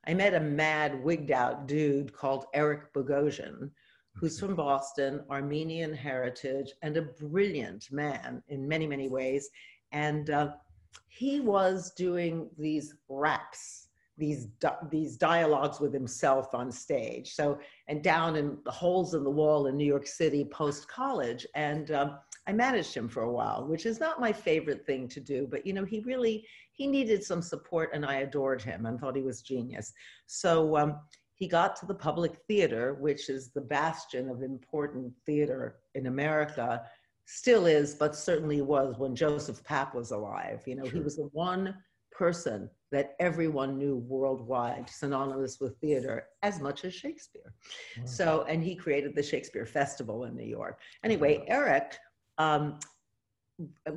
[0.08, 3.72] I met a mad, wigged out dude called Eric Bogosian,
[4.14, 9.50] who's from Boston, Armenian heritage, and a brilliant man in many, many ways.
[9.92, 10.54] And uh,
[11.08, 13.85] he was doing these raps,
[14.18, 14.48] these
[14.90, 17.34] these dialogues with himself on stage.
[17.34, 21.46] So and down in the holes in the wall in New York City post college,
[21.56, 25.20] and um, I managed him for a while, which is not my favorite thing to
[25.20, 25.48] do.
[25.50, 29.16] But you know, he really he needed some support, and I adored him and thought
[29.16, 29.94] he was genius.
[30.26, 30.78] So.
[30.78, 31.00] Um,
[31.38, 36.82] he got to the public theater, which is the bastion of important theater in America,
[37.26, 40.64] still is, but certainly was when Joseph Papp was alive.
[40.66, 41.76] You know, he was the one
[42.12, 47.54] person that everyone knew worldwide, synonymous with theater as much as Shakespeare.
[47.98, 48.06] Wow.
[48.06, 50.80] So, and he created the Shakespeare Festival in New York.
[51.04, 51.98] Anyway, Eric
[52.38, 52.80] um,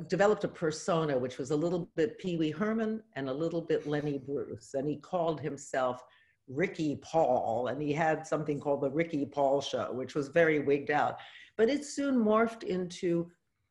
[0.07, 3.87] developed a persona which was a little bit Pee Wee Herman and a little bit
[3.87, 6.03] Lenny Bruce, and he called himself
[6.47, 10.91] Ricky Paul, and he had something called the Ricky Paul Show, which was very wigged
[10.91, 11.17] out.
[11.57, 13.29] But it soon morphed into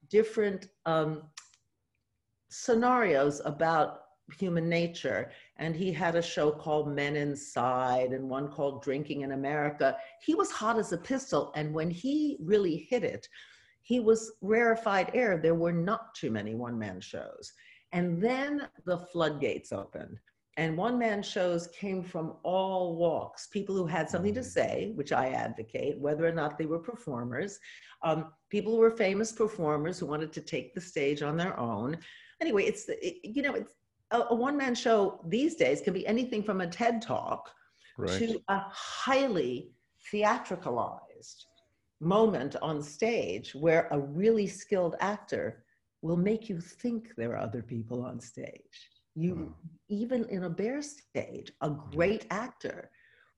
[0.09, 1.25] different um,
[2.51, 4.03] scenarios about
[4.37, 5.31] human nature.
[5.57, 9.97] And he had a show called Men Inside and one called Drinking in America.
[10.21, 11.53] He was hot as a pistol.
[11.55, 13.29] And when he really hit it,
[13.83, 15.39] he was rarefied air.
[15.39, 17.53] There were not too many one man shows.
[17.93, 20.19] And then the floodgates opened.
[20.59, 25.13] And one man shows came from all walks people who had something to say, which
[25.13, 27.61] I advocate, whether or not they were performers,
[28.03, 31.97] um, people who were famous performers who wanted to take the stage on their own.
[32.41, 33.73] Anyway, it's, it, you know, it's
[34.11, 37.51] a, a one man show these days can be anything from a TED talk
[37.97, 39.71] right to a highly
[40.13, 41.45] theatricalized
[42.01, 45.65] moment on stage where a really skilled actor
[46.03, 48.91] will make you think there are other people on stage.
[49.15, 49.55] You, Wow.
[49.89, 51.91] even in a bare stage, a hmm.
[51.91, 52.91] great actor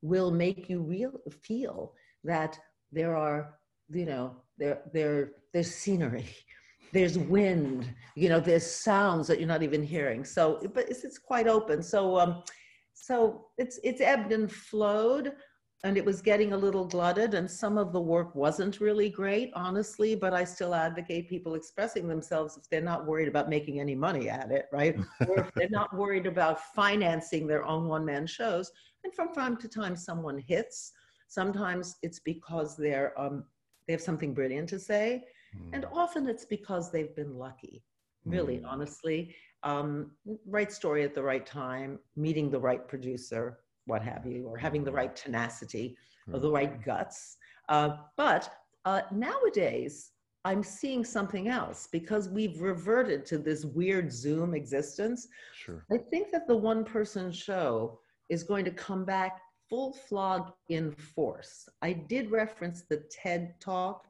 [0.02, 2.58] will make you real feel that
[2.92, 6.26] there are, you know, there there there's scenery,
[6.92, 10.24] there's wind, you know, there's sounds that you're not even hearing.
[10.24, 11.82] So, but it's, it's quite open.
[11.82, 12.42] So, um,
[12.94, 15.32] so it's it's ebbed and flowed
[15.82, 19.50] and it was getting a little glutted and some of the work wasn't really great
[19.54, 23.94] honestly but i still advocate people expressing themselves if they're not worried about making any
[23.94, 24.96] money at it right
[25.28, 28.70] or if they're not worried about financing their own one-man shows
[29.04, 30.92] and from time to time someone hits
[31.28, 33.44] sometimes it's because they're um,
[33.86, 35.24] they have something brilliant to say
[35.72, 37.82] and Mm, often it's because they've been lucky
[38.26, 40.12] really mm, honestly um,
[40.46, 44.84] right story at the right time, meeting the right producer, what have you, or having
[44.84, 45.96] the right tenacity
[46.32, 47.36] or the right guts.
[47.68, 48.52] Uh, but
[48.84, 50.12] uh, nowadays,
[50.44, 55.28] I'm seeing something else because we've reverted to this weird Zoom existence.
[55.54, 55.84] Sure.
[55.92, 60.92] I think that the one person show is going to come back full flog in
[60.92, 61.68] force.
[61.82, 64.06] I did reference the TED Talk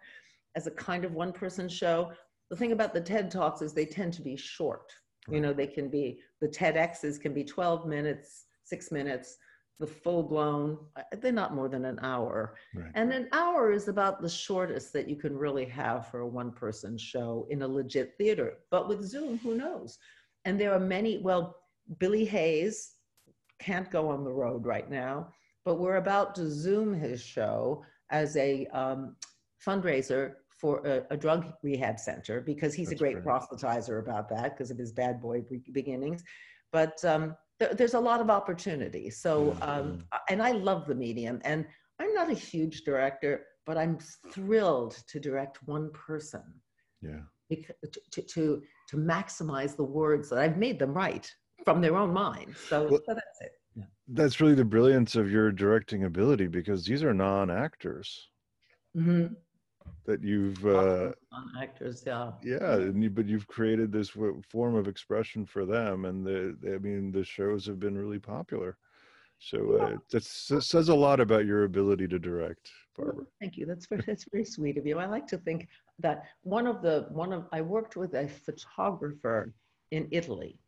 [0.57, 2.13] as a kind of one person show.
[2.51, 4.93] The thing about the TED Talks is they tend to be short.
[5.29, 9.37] You know, they can be, the TEDx's can be 12 minutes, six minutes,
[9.81, 12.55] the full blown, uh, they're not more than an hour.
[12.75, 12.91] Right.
[12.95, 16.53] And an hour is about the shortest that you can really have for a one
[16.53, 18.59] person show in a legit theater.
[18.71, 19.99] But with Zoom, who knows?
[20.45, 21.57] And there are many, well,
[21.99, 22.93] Billy Hayes
[23.59, 25.29] can't go on the road right now,
[25.65, 29.17] but we're about to Zoom his show as a um,
[29.67, 33.25] fundraiser for a, a, drug rehab center because he's That's a great great.
[33.25, 35.43] proselytizer about that because of his bad boy
[35.73, 36.23] beginnings.
[36.73, 39.11] But um, there, there's a lot of opportunity.
[39.11, 41.41] So, um, and I love the medium.
[41.45, 41.65] And
[41.99, 43.99] I'm not a huge director, but I'm
[44.33, 46.43] thrilled to direct one person
[47.01, 47.21] Yeah.
[47.51, 51.31] to, to, to maximize the words that I've made them right
[51.65, 52.55] from their own mind.
[52.69, 53.53] So, Well- so that's it.
[53.77, 53.85] Yeah.
[54.09, 58.29] That's really the brilliance of your directing ability because these are non-actors
[58.97, 59.37] Mhm.
[60.11, 61.13] That you've uh
[61.61, 62.33] actors, yeah.
[62.43, 66.57] yeah and you, but you've created this w- form of expression for them and the
[66.75, 68.77] i mean the shows have been really popular
[69.39, 73.65] so uh, that says a lot about your ability to direct barbara Thank you.
[73.65, 74.99] That's very, that's very sweet of you.
[74.99, 75.69] I like to think
[75.99, 79.53] that one of the, one of, I worked with a photographer
[79.91, 80.59] in Italy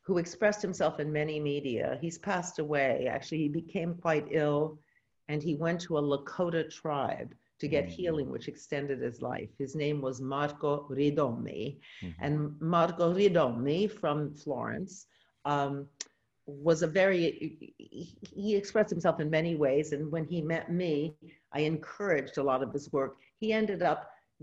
[0.00, 1.98] who expressed himself in many media.
[2.00, 3.08] He's passed away.
[3.10, 4.78] Actually, he became quite ill
[5.28, 9.50] and he went to a Lakota tribe to get healing, which extended his life.
[9.64, 11.64] His name was Marco Ridomi.
[12.02, 12.14] Mhm.
[12.24, 12.34] And
[12.74, 14.94] Marco Ridomi from Florence
[15.54, 15.74] um,
[16.66, 17.22] was a very,
[17.78, 19.86] he- expressed himself in many ways.
[19.94, 20.94] And when he met me,
[21.58, 23.12] I encouraged a lot of his work.
[23.42, 24.00] He ended up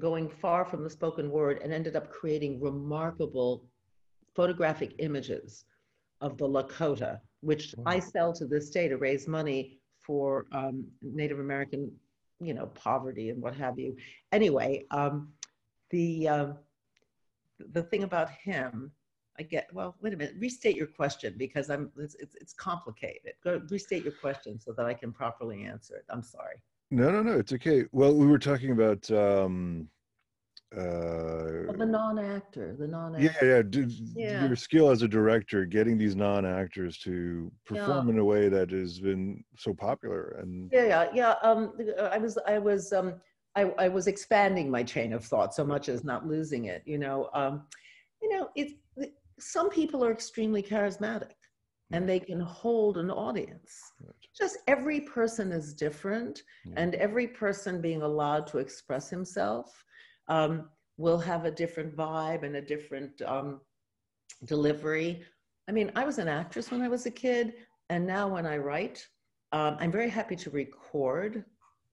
[0.08, 3.52] going far from the spoken word and ended up creating remarkable
[4.40, 5.50] photographic images
[6.26, 7.12] of the Lakota,
[7.50, 9.60] which I sell to this day to raise money
[10.08, 10.26] for
[10.60, 10.76] um,
[11.20, 11.82] Native American,
[12.42, 13.96] you know, poverty and what have you.
[14.32, 15.30] Anyway, um,
[15.92, 16.58] the um,
[17.74, 18.92] the thing about him,
[19.40, 19.68] I get.
[19.74, 20.36] Well, wait a minute.
[20.40, 21.92] Restate your question because I'm.
[21.98, 23.34] It's it's, it's complicated.
[23.44, 26.06] Go restate your question so that I can properly answer it.
[26.10, 26.58] I'm sorry.
[26.92, 29.88] no no no it's okay well we were talking about um
[30.78, 33.46] uh the non-actor, the non-actor.
[33.46, 33.62] yeah
[34.16, 34.48] yeah, Yeah.
[34.48, 39.00] your skill as a director getting these non-actors to perform in a way that has
[39.00, 41.36] been so popular and Yeah, yeah, yeah.
[41.44, 43.16] Um, I was, I was, um,
[43.56, 46.84] I, I was expanding my chain of thought so much as not losing it.
[46.86, 47.64] You know, um,
[48.22, 48.74] you know, it's
[49.40, 51.34] some people are extremely charismatic,
[51.92, 53.74] and they can hold an audience.
[54.38, 56.76] Just every person is different, Yeah.
[56.78, 59.84] and every person being allowed to express himself
[60.28, 63.62] um, will have a different vibe and a different um,
[64.46, 65.24] delivery.
[65.68, 67.54] I mean, I was an actress when I was a kid,
[67.90, 69.06] and now when I write,
[69.52, 71.44] um, I'm very happy to record,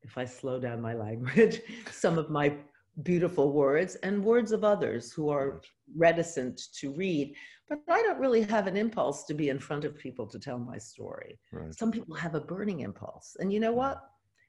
[0.02, 1.60] if I slow down my language,
[1.90, 2.54] some of my
[3.02, 5.60] beautiful words and words of others who are
[5.96, 7.34] reticent to read.
[7.68, 10.58] But I don't really have an impulse to be in front of people to tell
[10.58, 11.38] my story.
[11.52, 13.36] right Some people have a burning impulse.
[13.40, 14.02] And you know what?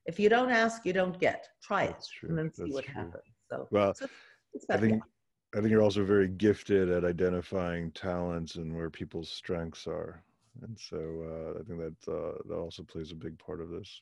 [0.06, 1.48] If you don't ask, you don't get.
[1.62, 2.94] Try it and then see That's what true.
[2.94, 3.24] happens.
[3.49, 4.07] So, well so
[4.69, 5.03] I think
[5.55, 10.23] I think you're also very gifted at identifying talents and where people's strengths are,
[10.62, 14.01] and so uh, I think that uh, that also plays a big part of this.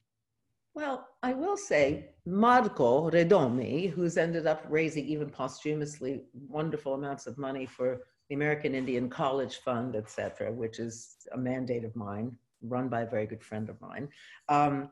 [0.73, 7.37] Well, I will say Marco Redomi, who's ended up raising even posthumously wonderful amounts of
[7.37, 12.37] money for the American Indian College Fund, et cetera, which is a mandate of mine,
[12.61, 14.09] run by a very good friend of mine.
[14.49, 14.91] Um,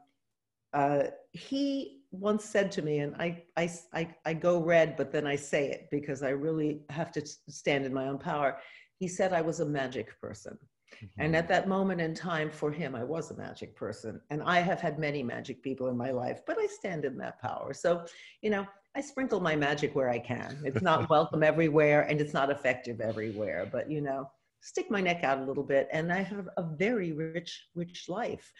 [0.73, 1.03] uh,
[1.33, 5.35] he once said to me, and I, I, I, I go red, but then I
[5.35, 8.57] say it because I really have to stand in my own power.
[8.97, 10.57] He said I was a magic person.
[11.17, 14.21] And at that moment in time, for him, I was a magic person.
[14.29, 17.41] And I have had many magic people in my life, but I stand in that
[17.41, 17.73] power.
[17.73, 18.05] So,
[18.41, 20.57] you know, I sprinkle my magic where I can.
[20.63, 24.29] It's not welcome everywhere and it's not effective everywhere, but, you know,
[24.61, 25.89] stick my neck out a little bit.
[25.91, 28.51] And I have a very rich, rich life.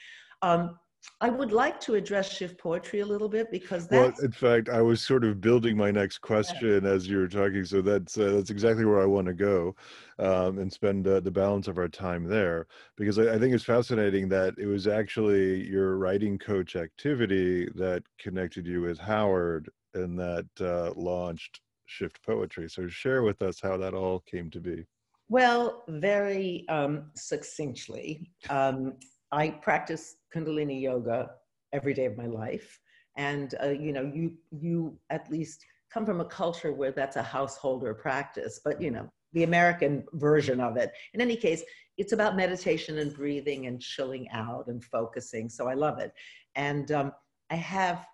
[0.42, 0.78] Um,
[1.22, 4.82] I would like to address shift poetry a little bit because Well, in fact, I
[4.82, 8.50] was sort of building my next question as you were talking, so that's uh, that's
[8.50, 9.76] exactly where I want to go,
[10.20, 13.64] um, and spend uh, the balance of our time there because I, I think it's
[13.64, 20.20] fascinating that it was actually your writing coach activity that connected you with Howard and
[20.20, 22.70] that uh, launched Shift Poetry.
[22.70, 24.86] So share with us how that all came to be.
[25.30, 28.94] Well, very um, succinctly, um,
[29.32, 31.32] I practice Kundalini yoga
[31.74, 32.80] every day of my life,
[33.18, 37.24] and uh, you know, you you at least come from a culture where that's a
[37.24, 40.92] householder practice, but you know, the American version of it.
[41.14, 41.64] In any case,
[41.98, 45.48] it's about meditation and breathing and chilling out and focusing.
[45.48, 46.12] So I love it,
[46.56, 47.12] and um,
[47.50, 48.06] I have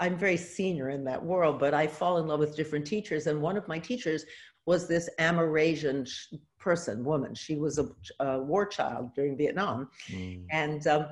[0.00, 3.26] I'm very senior in that world, but I fall in love with different teachers.
[3.26, 4.24] And one of my teachers
[4.66, 6.10] was this Amerasian
[6.58, 7.34] person, woman.
[7.34, 7.88] She was a,
[8.20, 9.88] a war child during Vietnam.
[10.10, 10.46] Mm.
[10.50, 11.06] And um,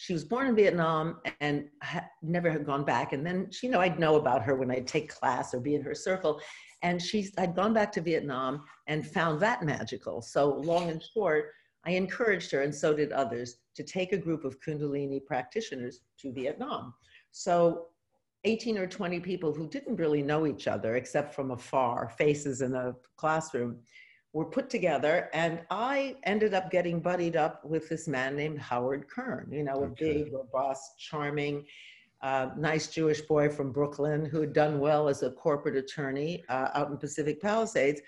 [0.00, 3.12] she was born in Vietnam and ha- never had gone back.
[3.12, 5.82] And then, you know, I'd know about her when I'd take class or be in
[5.82, 6.40] her circle.
[6.80, 10.22] And she, I'd gone back to Vietnam and found that magical.
[10.22, 11.50] So, long and short,
[11.84, 16.32] I encouraged her, and so did others, to take a group of Kundalini practitioners to
[16.32, 16.94] Vietnam.
[17.32, 17.88] So
[18.44, 22.74] 18 or 20 people who didn't really know each other except from afar, faces in
[22.74, 23.80] a classroom,
[24.32, 25.28] were put together.
[25.32, 29.74] And I ended up getting buddied up with this man named Howard Kern, you know,
[29.74, 30.10] okay.
[30.10, 31.64] a big, robust, charming,
[32.22, 36.68] uh, nice Jewish boy from Brooklyn who had done well as a corporate attorney uh,
[36.74, 38.00] out in Pacific Palisades.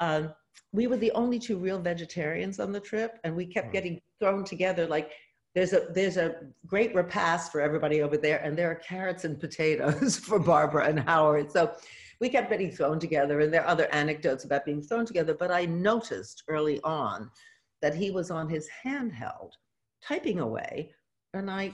[0.00, 0.32] Um,
[0.72, 4.44] we were the only two real vegetarians on the trip, and we kept getting thrown
[4.44, 5.12] together like
[5.54, 6.36] there's a there's a
[6.66, 10.98] great repast for everybody over there, and there are carrots and potatoes for Barbara and
[11.00, 11.50] Howard.
[11.52, 11.72] So
[12.20, 15.34] we kept getting thrown together, and there are other anecdotes about being thrown together.
[15.34, 17.30] But I noticed early on
[17.82, 19.50] that he was on his handheld,
[20.02, 20.92] typing away,
[21.34, 21.72] and I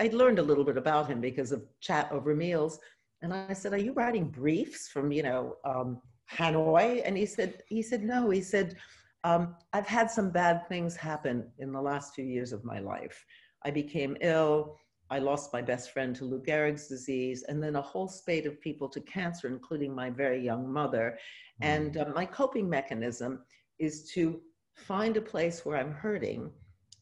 [0.00, 2.78] I learned a little bit about him because of chat over meals.
[3.20, 6.00] And I said, "Are you writing briefs from you know um,
[6.32, 8.76] Hanoi?" And he said, "He said no." He said
[9.24, 13.24] um, I've had some bad things happen in the last few years of my life.
[13.64, 14.76] I became ill.
[15.10, 18.60] I lost my best friend to Lou Gehrig's disease, and then a whole spate of
[18.60, 21.18] people to cancer, including my very young mother.
[21.62, 21.66] Mm.
[21.66, 23.40] And uh, my coping mechanism
[23.78, 24.40] is to
[24.76, 26.50] find a place where I'm hurting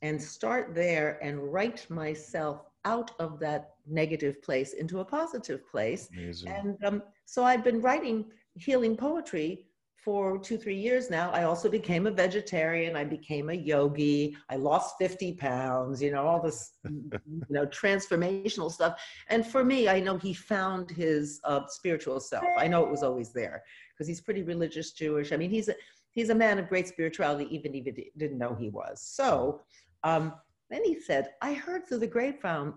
[0.02, 6.08] and start there and write myself out of that negative place into a positive place.
[6.16, 6.48] Amazing.
[6.48, 9.65] And um, so I've been writing healing poetry
[10.06, 12.94] for two, three years now, I also became a vegetarian.
[12.94, 14.36] I became a yogi.
[14.48, 19.00] I lost 50 pounds, you know, all this, you know, transformational stuff.
[19.30, 22.44] And for me, I know he found his uh, spiritual self.
[22.56, 25.32] I know it was always there because he's pretty religious Jewish.
[25.32, 25.74] I mean, he's a,
[26.12, 29.02] he's a man of great spirituality, even if he didn't know he was.
[29.02, 29.62] So
[30.04, 30.34] um,
[30.70, 32.74] then he said, I heard through the grapevine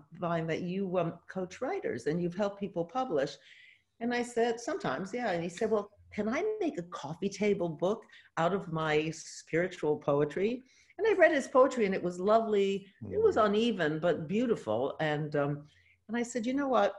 [0.48, 3.36] that you um, coach writers and you've helped people publish.
[4.00, 5.30] And I said, sometimes, yeah.
[5.30, 8.02] And he said, well, can I make a coffee table book
[8.36, 10.64] out of my spiritual poetry?
[10.98, 12.86] And I read his poetry and it was lovely.
[13.10, 13.46] It was mm.
[13.46, 14.96] uneven, but beautiful.
[15.00, 15.64] And, um,
[16.08, 16.94] and I said, you know what?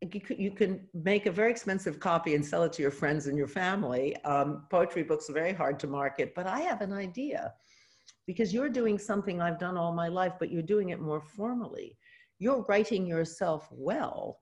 [0.00, 3.38] You, you can make a very expensive copy and sell it to your friends and
[3.38, 4.16] your family.
[4.24, 7.52] Um, poetry books are very hard to market, but I have an idea
[8.26, 11.96] because you're doing something I've done all my life, but you're doing it more formally.
[12.38, 14.38] You're writing yourself well.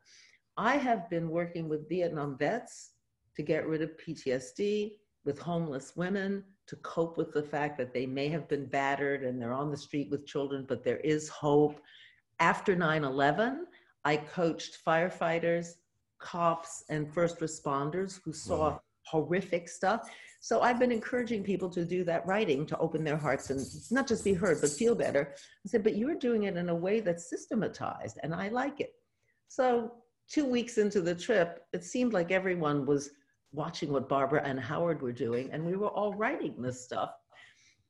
[0.57, 2.91] I have been working with Vietnam vets
[3.37, 4.93] to get rid of PTSD
[5.25, 9.41] with homeless women, to cope with the fact that they may have been battered and
[9.41, 11.81] they're on the street with children, but there is hope.
[12.39, 13.67] After 9 11,
[14.05, 15.75] I coached firefighters,
[16.21, 18.81] cops, and first responders who saw wow.
[19.05, 20.09] horrific stuff.
[20.41, 23.61] So I've been encouraging people to do that writing to open their hearts and
[23.91, 25.35] not just be heard, but feel better.
[25.37, 28.95] I said, but you're doing it in a way that's systematized, and I like it.
[29.49, 29.93] So
[30.31, 33.11] two weeks into the trip, it seemed like everyone was
[33.53, 37.13] watching what Barbara and Howard were doing, and we were all writing this stuff.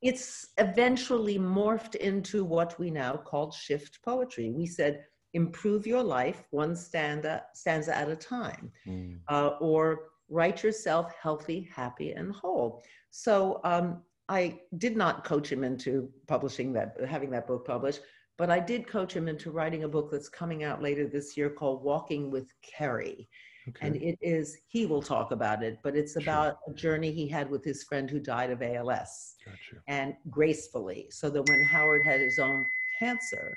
[0.02, 4.50] It's eventually morphed into what we now call shift poetry.
[4.50, 5.04] We said,
[5.34, 9.18] improve your life one stanza, stanza at a time, mm.
[9.28, 12.82] uh, or write yourself healthy, happy, and whole.
[13.10, 18.00] So um, I did not coach him into publishing that, having that book published,
[18.38, 21.50] but I did coach him into writing a book that's coming out later this year
[21.50, 23.28] called Walking with Kerry.
[23.68, 23.86] Okay.
[23.86, 26.72] And it is, he will talk about it, but it's about sure.
[26.72, 29.82] a journey he had with his friend who died of ALS gotcha.
[29.86, 31.06] and gracefully.
[31.10, 32.64] So that when Howard had his own
[32.98, 33.56] cancer,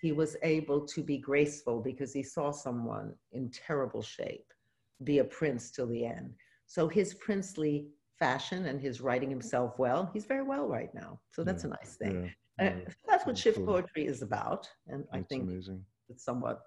[0.00, 4.46] he was able to be graceful because he saw someone in terrible shape
[5.04, 6.34] be a prince till the end.
[6.66, 7.88] So his princely
[8.18, 11.20] fashion and his writing himself well, he's very well right now.
[11.32, 11.70] So that's yeah.
[11.70, 12.32] a nice thing.
[12.58, 12.66] Yeah.
[12.66, 12.92] Uh, yeah.
[13.08, 14.68] that's what shift poetry is about.
[14.86, 15.84] And that's I think amazing.
[16.08, 16.60] it's somewhat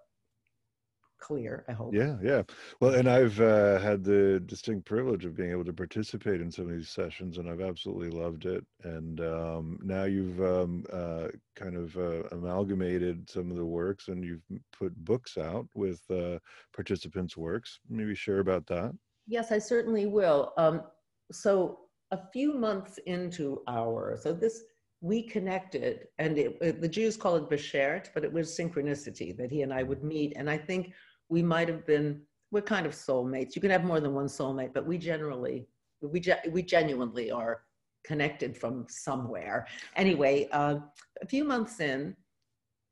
[1.20, 1.93] clear, I hope.
[1.93, 2.43] Yeah, yeah.
[2.80, 6.66] Well, and I've uh, had the distinct privilege of being able to participate in some
[6.66, 8.66] of these sessions, and I've absolutely loved it.
[8.84, 14.24] And um, now you've um, uh, kind of uh, amalgamated some of the works, and
[14.24, 14.43] you've
[14.78, 16.39] put books out with uh,
[16.74, 17.80] participants' works.
[17.89, 18.93] Maybe share about that.
[19.28, 20.53] Yes, I certainly will.
[20.57, 20.84] Um,
[21.32, 21.80] so
[22.11, 24.63] a few months into our, so this,
[25.02, 29.52] we connected, and it, it, the Jews call it beshert, but it was synchronicity that
[29.52, 30.34] he and I would meet.
[30.36, 30.93] And I think
[31.30, 32.22] we might have been,
[32.52, 33.56] we're kind of soulmates.
[33.56, 35.68] You can have more than one soulmate, but we generally,
[36.02, 37.62] we, we genuinely are
[38.06, 39.68] connected from somewhere.
[39.96, 40.78] Anyway, uh,
[41.22, 42.16] a few months in,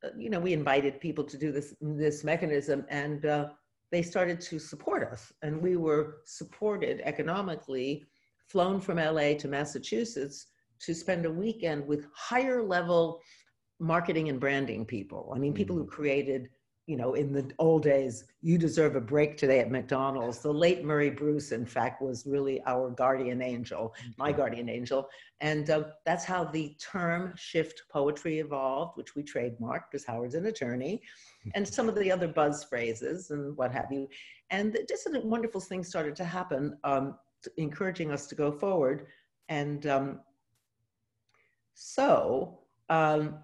[0.04, 3.50] uh, you know, we invited people to do this, this mechanism and uh,
[3.92, 5.32] they started to support us.
[5.44, 8.06] And we were supported economically,
[8.48, 10.48] flown from LA to Massachusetts
[10.82, 13.22] to spend a weekend with higher level
[13.80, 15.32] marketing and branding people.
[15.36, 15.90] I mean, people who mm.
[15.90, 16.50] created
[16.86, 20.40] you know, in the old days, you deserve a break today at McDonald's.
[20.40, 25.08] The late Murray Bruce, in fact, was really our guardian angel, my guardian angel.
[25.40, 30.48] And uh, that's how the term shift poetry evolved, which we trademarked because Howard's an
[30.48, 31.02] attorney,
[31.56, 34.10] and some of the other buzz phrases and what have you.
[34.50, 37.18] And just a wonderful thing started to happen, um,
[37.56, 39.08] encouraging us to go forward.
[39.48, 40.20] And um,
[41.74, 42.60] so
[42.90, 43.40] um,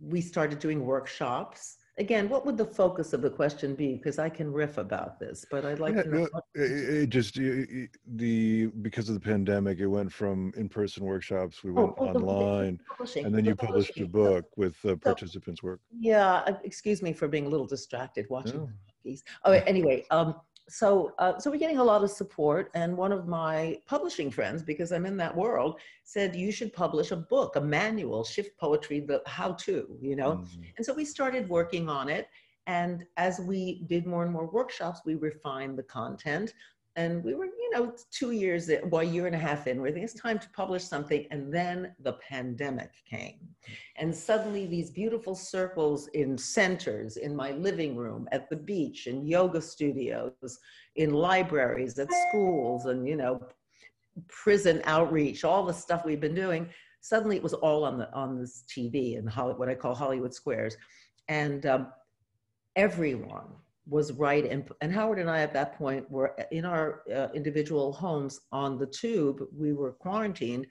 [0.00, 3.94] we started doing workshops again, what would the focus of the question be?
[3.94, 6.28] Because I can riff about this, but I'd like yeah, to know.
[6.32, 11.62] No, it, it just it, the because of the pandemic, it went from in-person workshops,
[11.62, 14.96] we oh, went oh, online, the, and then the you published a book with uh,
[14.96, 15.80] participants' work.
[15.98, 18.68] Yeah, uh, excuse me for being a little distracted watching.
[19.04, 19.16] No.
[19.44, 20.36] Oh, anyway, um,
[20.68, 24.62] so uh, so we're getting a lot of support and one of my publishing friends
[24.62, 29.00] because i'm in that world said you should publish a book a manual shift poetry
[29.00, 30.62] the how to you know mm-hmm.
[30.76, 32.28] and so we started working on it
[32.66, 36.54] and as we did more and more workshops we refined the content
[36.96, 40.12] and we were, you know, two years, well, year and a half in, we it's
[40.12, 41.26] time to publish something.
[41.30, 43.38] And then the pandemic came.
[43.96, 49.26] And suddenly these beautiful circles in centers, in my living room, at the beach, in
[49.26, 50.58] yoga studios,
[50.96, 53.40] in libraries, at schools, and, you know,
[54.28, 56.68] prison outreach, all the stuff we've been doing.
[57.00, 60.76] Suddenly it was all on the on this TV and what I call Hollywood Squares.
[61.28, 61.86] And um,
[62.76, 63.48] everyone
[63.86, 67.92] was right and, and howard and i at that point were in our uh, individual
[67.92, 70.66] homes on the tube we were quarantined.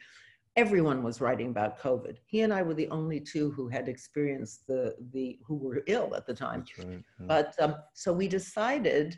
[0.57, 2.17] Everyone was writing about covid.
[2.25, 6.13] He and i were the only two who had experienced the the who were ill
[6.15, 6.65] at the time.
[6.77, 7.25] Right, yeah.
[7.25, 9.17] but um, so we decided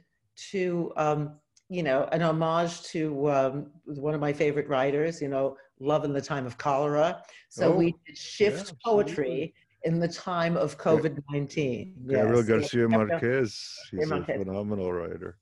[0.51, 1.39] to um,
[1.69, 6.13] you know an homage to um, one of my favorite writers you know love in
[6.13, 7.21] the time of cholera.
[7.49, 9.53] So oh, we did shift yeah, poetry
[9.83, 11.93] in the time of COVID 19.
[12.07, 12.45] Gabriel yes.
[12.45, 13.77] Garcia Marquez.
[13.91, 14.41] He's Marquez.
[14.41, 15.37] a phenomenal writer.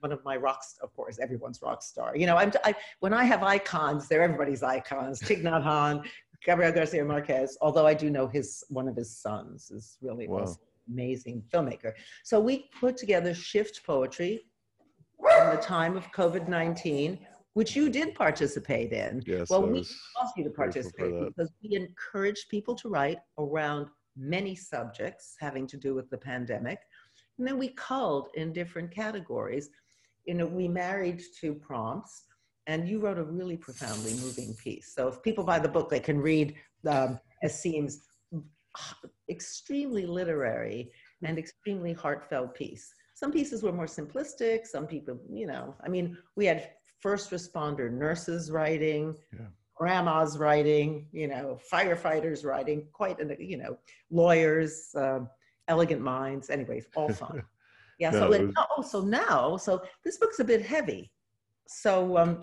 [0.00, 2.14] One of my rocks, of course, everyone's rock star.
[2.14, 5.20] You know, I'm, I, when I have icons, they're everybody's icons.
[5.20, 6.04] Thich Nhat Hanh,
[6.44, 10.54] Gabriel Garcia Marquez, although I do know his, one of his sons is really wow.
[10.92, 11.92] amazing filmmaker.
[12.22, 14.42] So we put together Shift Poetry
[15.40, 17.18] in the time of COVID 19
[17.54, 19.22] which you did participate in.
[19.26, 19.80] Yes, well, we
[20.20, 25.76] asked you to participate because we encouraged people to write around many subjects having to
[25.76, 26.78] do with the pandemic.
[27.38, 29.70] And then we culled in different categories.
[30.24, 32.24] You know, we married two prompts,
[32.66, 34.92] and you wrote a really profoundly moving piece.
[34.94, 36.54] So if people buy the book, they can read
[36.88, 38.02] um, seems
[39.30, 40.90] extremely literary
[41.22, 42.92] and extremely heartfelt piece.
[43.14, 44.66] Some pieces were more simplistic.
[44.66, 46.70] Some people, you know, I mean, we had
[47.04, 49.44] first responder nurses writing, yeah.
[49.74, 53.76] grandmas writing, you know, firefighters writing, quite, an, you know,
[54.10, 55.20] lawyers, uh,
[55.68, 56.48] elegant minds.
[56.48, 57.42] Anyway, all fun.
[57.98, 58.10] Yeah.
[58.10, 58.54] so was...
[58.56, 61.12] oh, so now, so this book's a bit heavy.
[61.66, 62.42] So um,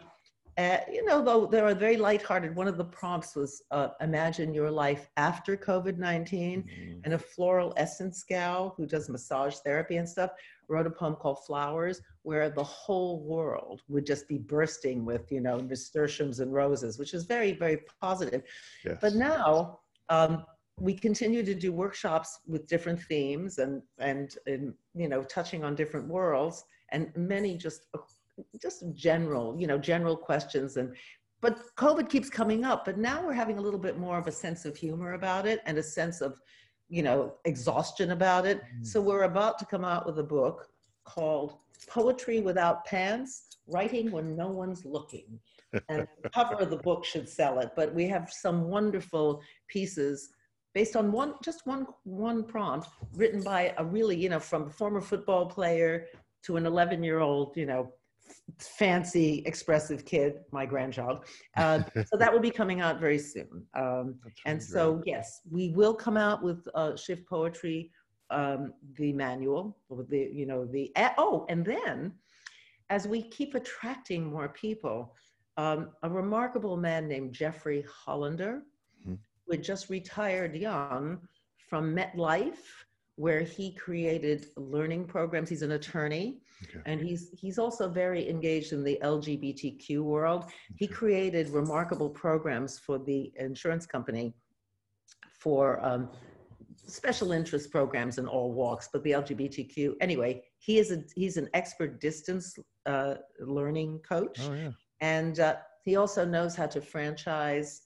[0.58, 2.56] uh, you know, though they were very lighthearted.
[2.56, 6.64] One of the prompts was uh, imagine your life after COVID 19.
[6.64, 7.00] Mm-hmm.
[7.04, 10.32] And a floral essence gal who does massage therapy and stuff
[10.72, 15.42] wrote a poem called Flowers, where the whole world would just be bursting with, you
[15.42, 18.42] know, nasturtiums and roses, which is very, very positive.
[18.86, 18.98] Yes.
[19.02, 20.46] But now, um,
[20.80, 25.76] we continue to do workshops with different themes and, and, and, you know, touching on
[25.76, 27.82] different worlds and many just
[28.62, 30.96] just general, you know, general questions and
[31.42, 34.32] but COVID keeps coming up, but now we're having a little bit more of a
[34.32, 36.40] sense of humor about it and a sense of,
[36.92, 38.62] you know, exhaustion about it.
[38.62, 38.86] Mm.
[38.86, 40.68] So we're about to come out with a book
[41.06, 41.54] called
[41.88, 45.40] Poetry Without Pants, Writing When No One's Looking.
[45.88, 50.32] And the cover of the book should sell it, but we have some wonderful pieces
[50.74, 54.70] based on one just one one prompt written by a really, you know, from a
[54.70, 56.08] former football player
[56.44, 57.94] to an 11 year old, you know,
[58.60, 61.26] fancy, expressive kid, my grandchild.
[61.58, 63.66] Uh, so that will be coming out very soon.
[63.74, 64.16] Um,
[64.46, 65.08] and so, great.
[65.08, 67.92] yes, we will come out with uh, Shift Poetry,
[68.30, 72.14] um, the manual, with the, you know, the, oh, and then
[72.90, 75.16] as we keep attracting more people,
[75.58, 78.64] um, a remarkable man named Jeffrey Hollander,
[79.08, 79.18] Mhm.
[79.46, 85.50] who had just retired young from MetLife, where he created learning programs.
[85.50, 86.82] He's an attorney, Okay.
[86.86, 90.46] and he's he's also very engaged in the LGBTQ world.
[90.76, 94.34] He created remarkable programs for the insurance company
[95.40, 96.10] for um,
[96.86, 99.96] special interest programs in all walks, but the LGBTQ.
[100.02, 104.72] Anyway, he is a he's an expert distance uh, learning coach, Oh yeah.
[105.00, 107.82] and uh, he also knows how to franchise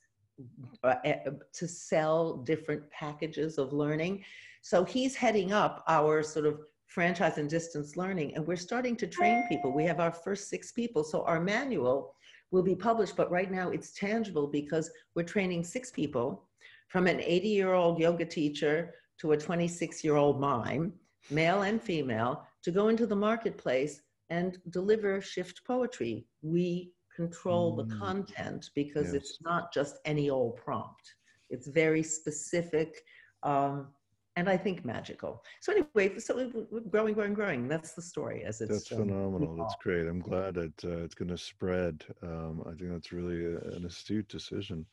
[0.84, 1.18] uh, eh,
[1.52, 4.24] to sell different packages of learning.
[4.60, 6.60] So he's heading up our sort of
[6.96, 9.70] franchise and distance learning, and we're starting to train people.
[9.70, 12.14] We have our first six people, so our manual
[12.50, 16.48] will be published, but right now it's tangible because we're training six people
[16.88, 20.90] from an 80 year old yoga teacher to a 26 year old mime,
[21.28, 26.24] male and female, to go into the marketplace and deliver shift poetry.
[26.40, 27.98] We control the Mm.
[27.98, 29.20] content because Yes.
[29.20, 31.04] it's not just any old prompt,
[31.50, 33.02] it's very specific.
[33.42, 33.88] Um,
[34.36, 35.42] and I think magical.
[35.60, 37.68] So anyway, so we- we're growing, growing, growing.
[37.68, 38.70] That's the story as it's.
[38.70, 39.56] That's um, phenomenal.
[39.56, 40.06] That's great.
[40.06, 42.04] I'm glad that uh, it's going to spread.
[42.22, 44.84] Um, I think that's really a, an astute decision.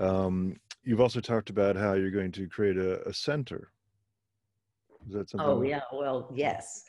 [0.00, 3.70] Um, you've also talked about how you're going to create a, a center.
[5.06, 5.48] Is that something?
[5.48, 6.84] Oh yeah, well yes,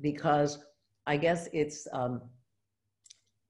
[0.00, 0.58] because
[1.06, 2.22] I guess it's um,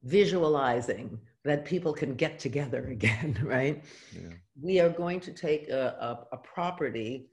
[0.03, 3.83] visualizing that people can get together again, right?
[4.13, 4.35] Yeah.
[4.61, 7.31] We are going to take a, a, a property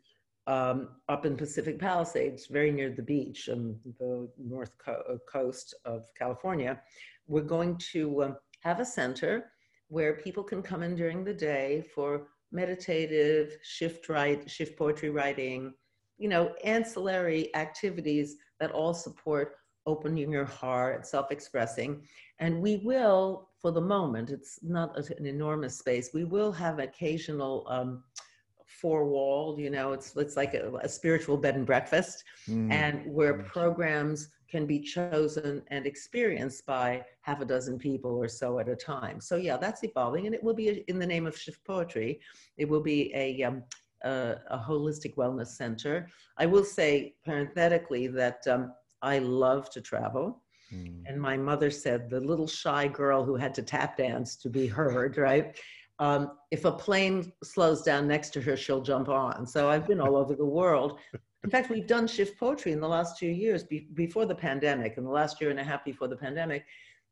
[0.47, 5.73] um, up in Pacific Palisades, very near the beach on the north co- uh, coast
[5.85, 6.81] of California.
[7.27, 9.51] We're going to um, have a center
[9.87, 15.73] where people can come in during the day for meditative shift write, shift poetry writing,
[16.17, 22.01] you know, ancillary activities that all support opening your heart, self-expressing.
[22.39, 26.11] And we will, for the moment, it's not an enormous space.
[26.13, 28.03] We will have occasional um,
[28.83, 32.17] four-walled, you know, it's it's like a, a spiritual bed and breakfast,
[32.49, 34.19] Mm, and where programs
[34.53, 36.87] can be chosen and experienced by
[37.27, 39.17] half a dozen people or so at a time.
[39.29, 42.11] So yeah, that's evolving, and it will be in the name of shift poetry.
[42.61, 43.57] It will be a um,
[44.03, 45.95] a, a holistic wellness center.
[46.43, 48.63] I will say parenthetically that um,
[49.13, 50.25] I love to travel.
[50.73, 54.49] mm, And my mother said, the little shy girl who had to tap dance to
[54.49, 55.45] be heard, right?
[56.03, 59.47] Um, if a plane slows down next to her, she'll jump on.
[59.47, 60.99] So I've been all over the world.
[61.45, 64.97] In fact, we've done shift poetry in the last two years be- before the pandemic,
[64.97, 66.65] in the last year and a half before the pandemic.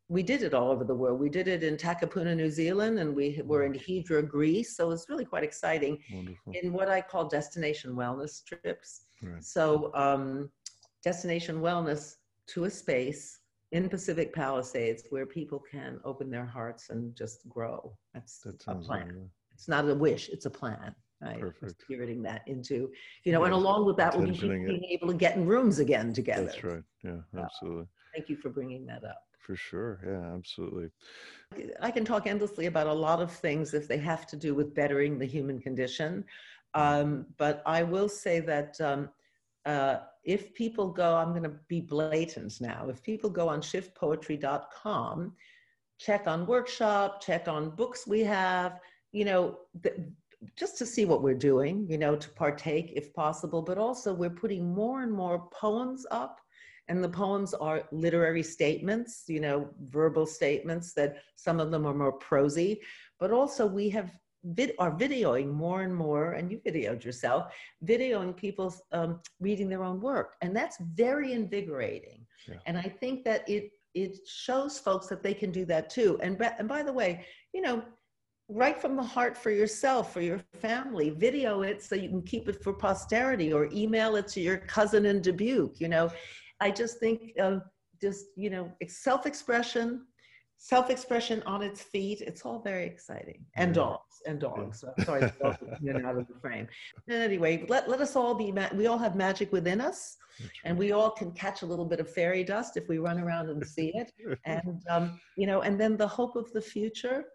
[0.10, 1.22] We did it all over the world.
[1.22, 4.76] We did it in Takapuna, New Zealand, and we were in Hydra, Greece.
[4.76, 6.54] So it's really quite exciting wonderful.
[6.62, 9.06] in what I call destination wellness trips.
[9.24, 9.42] Right.
[9.42, 10.52] So, um,
[11.02, 12.16] destination wellness
[12.48, 13.41] to a space
[13.72, 17.94] in Pacific Palisades where people can open their hearts and just grow.
[18.14, 19.30] That's That a plan.
[19.54, 20.94] It's not a wish, it's a plan.
[21.22, 21.40] Right?
[21.40, 21.82] We're Perfect.
[21.84, 22.90] Spiriting that into,
[23.26, 26.14] you know, and along with that, we'll be being able to get in rooms again
[26.14, 26.46] together.
[26.46, 26.84] That's right.
[27.04, 27.86] Yeah, absolutely.
[28.16, 29.22] Thank you for bringing that up.
[29.40, 30.00] For sure.
[30.06, 30.90] Yeah, absolutely.
[31.80, 34.74] I can talk endlessly about a lot of things if they have to do with
[34.74, 36.26] bettering the human condition.
[36.74, 39.10] Um, but I will say that um,
[39.66, 42.88] uh, if people go, I'm going to be blatant now.
[42.90, 45.34] If people go on shiftpoetry.com,
[46.00, 48.80] check on workshop, check on books we have,
[49.12, 49.96] you know, th-
[50.56, 53.62] just to see what we're doing, you know, to partake if possible.
[53.62, 56.42] But also, we're putting more and more poems up
[56.88, 61.94] and the poems are literary statements, you know, verbal statements that some of them are
[61.94, 62.82] more prosy,
[63.20, 64.12] but also we have
[64.44, 67.54] vid- are videoing more and more, and you videoed yourself,
[67.86, 72.26] videoing people um, reading their own work, and that's very invigorating.
[72.48, 72.56] Yeah.
[72.66, 76.20] And I think that it it shows folks that they can do that too.
[76.22, 77.84] And and by the way, you know.
[78.54, 81.10] Write from the heart for yourself, for your family.
[81.10, 85.06] Video it so you can keep it for posterity, or email it to your cousin
[85.06, 85.80] in Dubuque.
[85.80, 86.12] You know,
[86.60, 87.62] I just think um,
[88.02, 90.06] just, you know, self-expression,
[90.72, 92.22] self-expression on its feet.
[92.22, 93.44] It's all very exciting.
[93.56, 93.82] And Yeah.
[93.82, 94.84] dogs, and dogs.
[94.84, 95.58] I'm sorry, dogs
[96.06, 96.68] out of the frame.
[97.10, 100.18] Anyway, let, let us all be, ma- we all have magic within us
[100.64, 103.50] and we all can catch a little bit of fairy dust if we run around
[103.50, 104.12] and see it.
[104.46, 107.26] And, um, you know, and then the hope of the future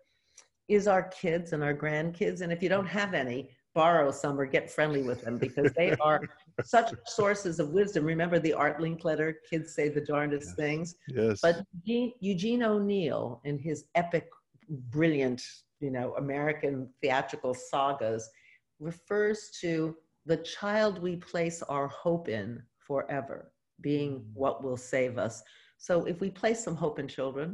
[0.69, 2.43] is our kids and our grandkids.
[2.43, 5.91] And if you don't have any, borrow some or get friendly with them because they
[6.09, 6.21] are
[6.63, 8.05] such sources of wisdom.
[8.05, 10.57] Remember the Art Linkletter, kids say the darndest Yes.
[10.63, 10.95] things.
[11.19, 11.41] Yes.
[11.43, 14.27] But Eugene, Eugene O'Neill, in his epic,
[14.97, 15.41] brilliant,
[15.81, 18.29] you know, American theatrical sagas,
[18.81, 23.53] refers to the child we place our hope in forever
[23.83, 24.25] being Mm.
[24.43, 25.43] what will save us.
[25.79, 27.49] So if we place some hope in children,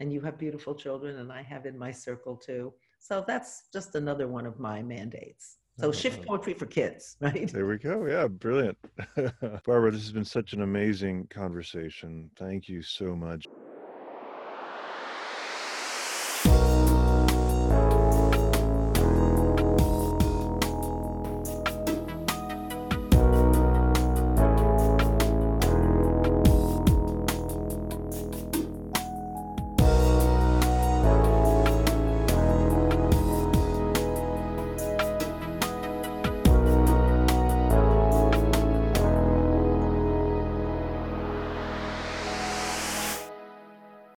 [0.00, 2.72] and you have beautiful children, and I have in my circle too.
[2.98, 5.58] So that's just another one of my mandates.
[5.78, 7.52] So Oh, shift poetry for kids, right?
[7.52, 8.06] There we go.
[8.06, 8.78] Yeah, brilliant.
[9.64, 12.30] Barbara, this has been such an amazing conversation.
[12.36, 13.44] Thank you so much.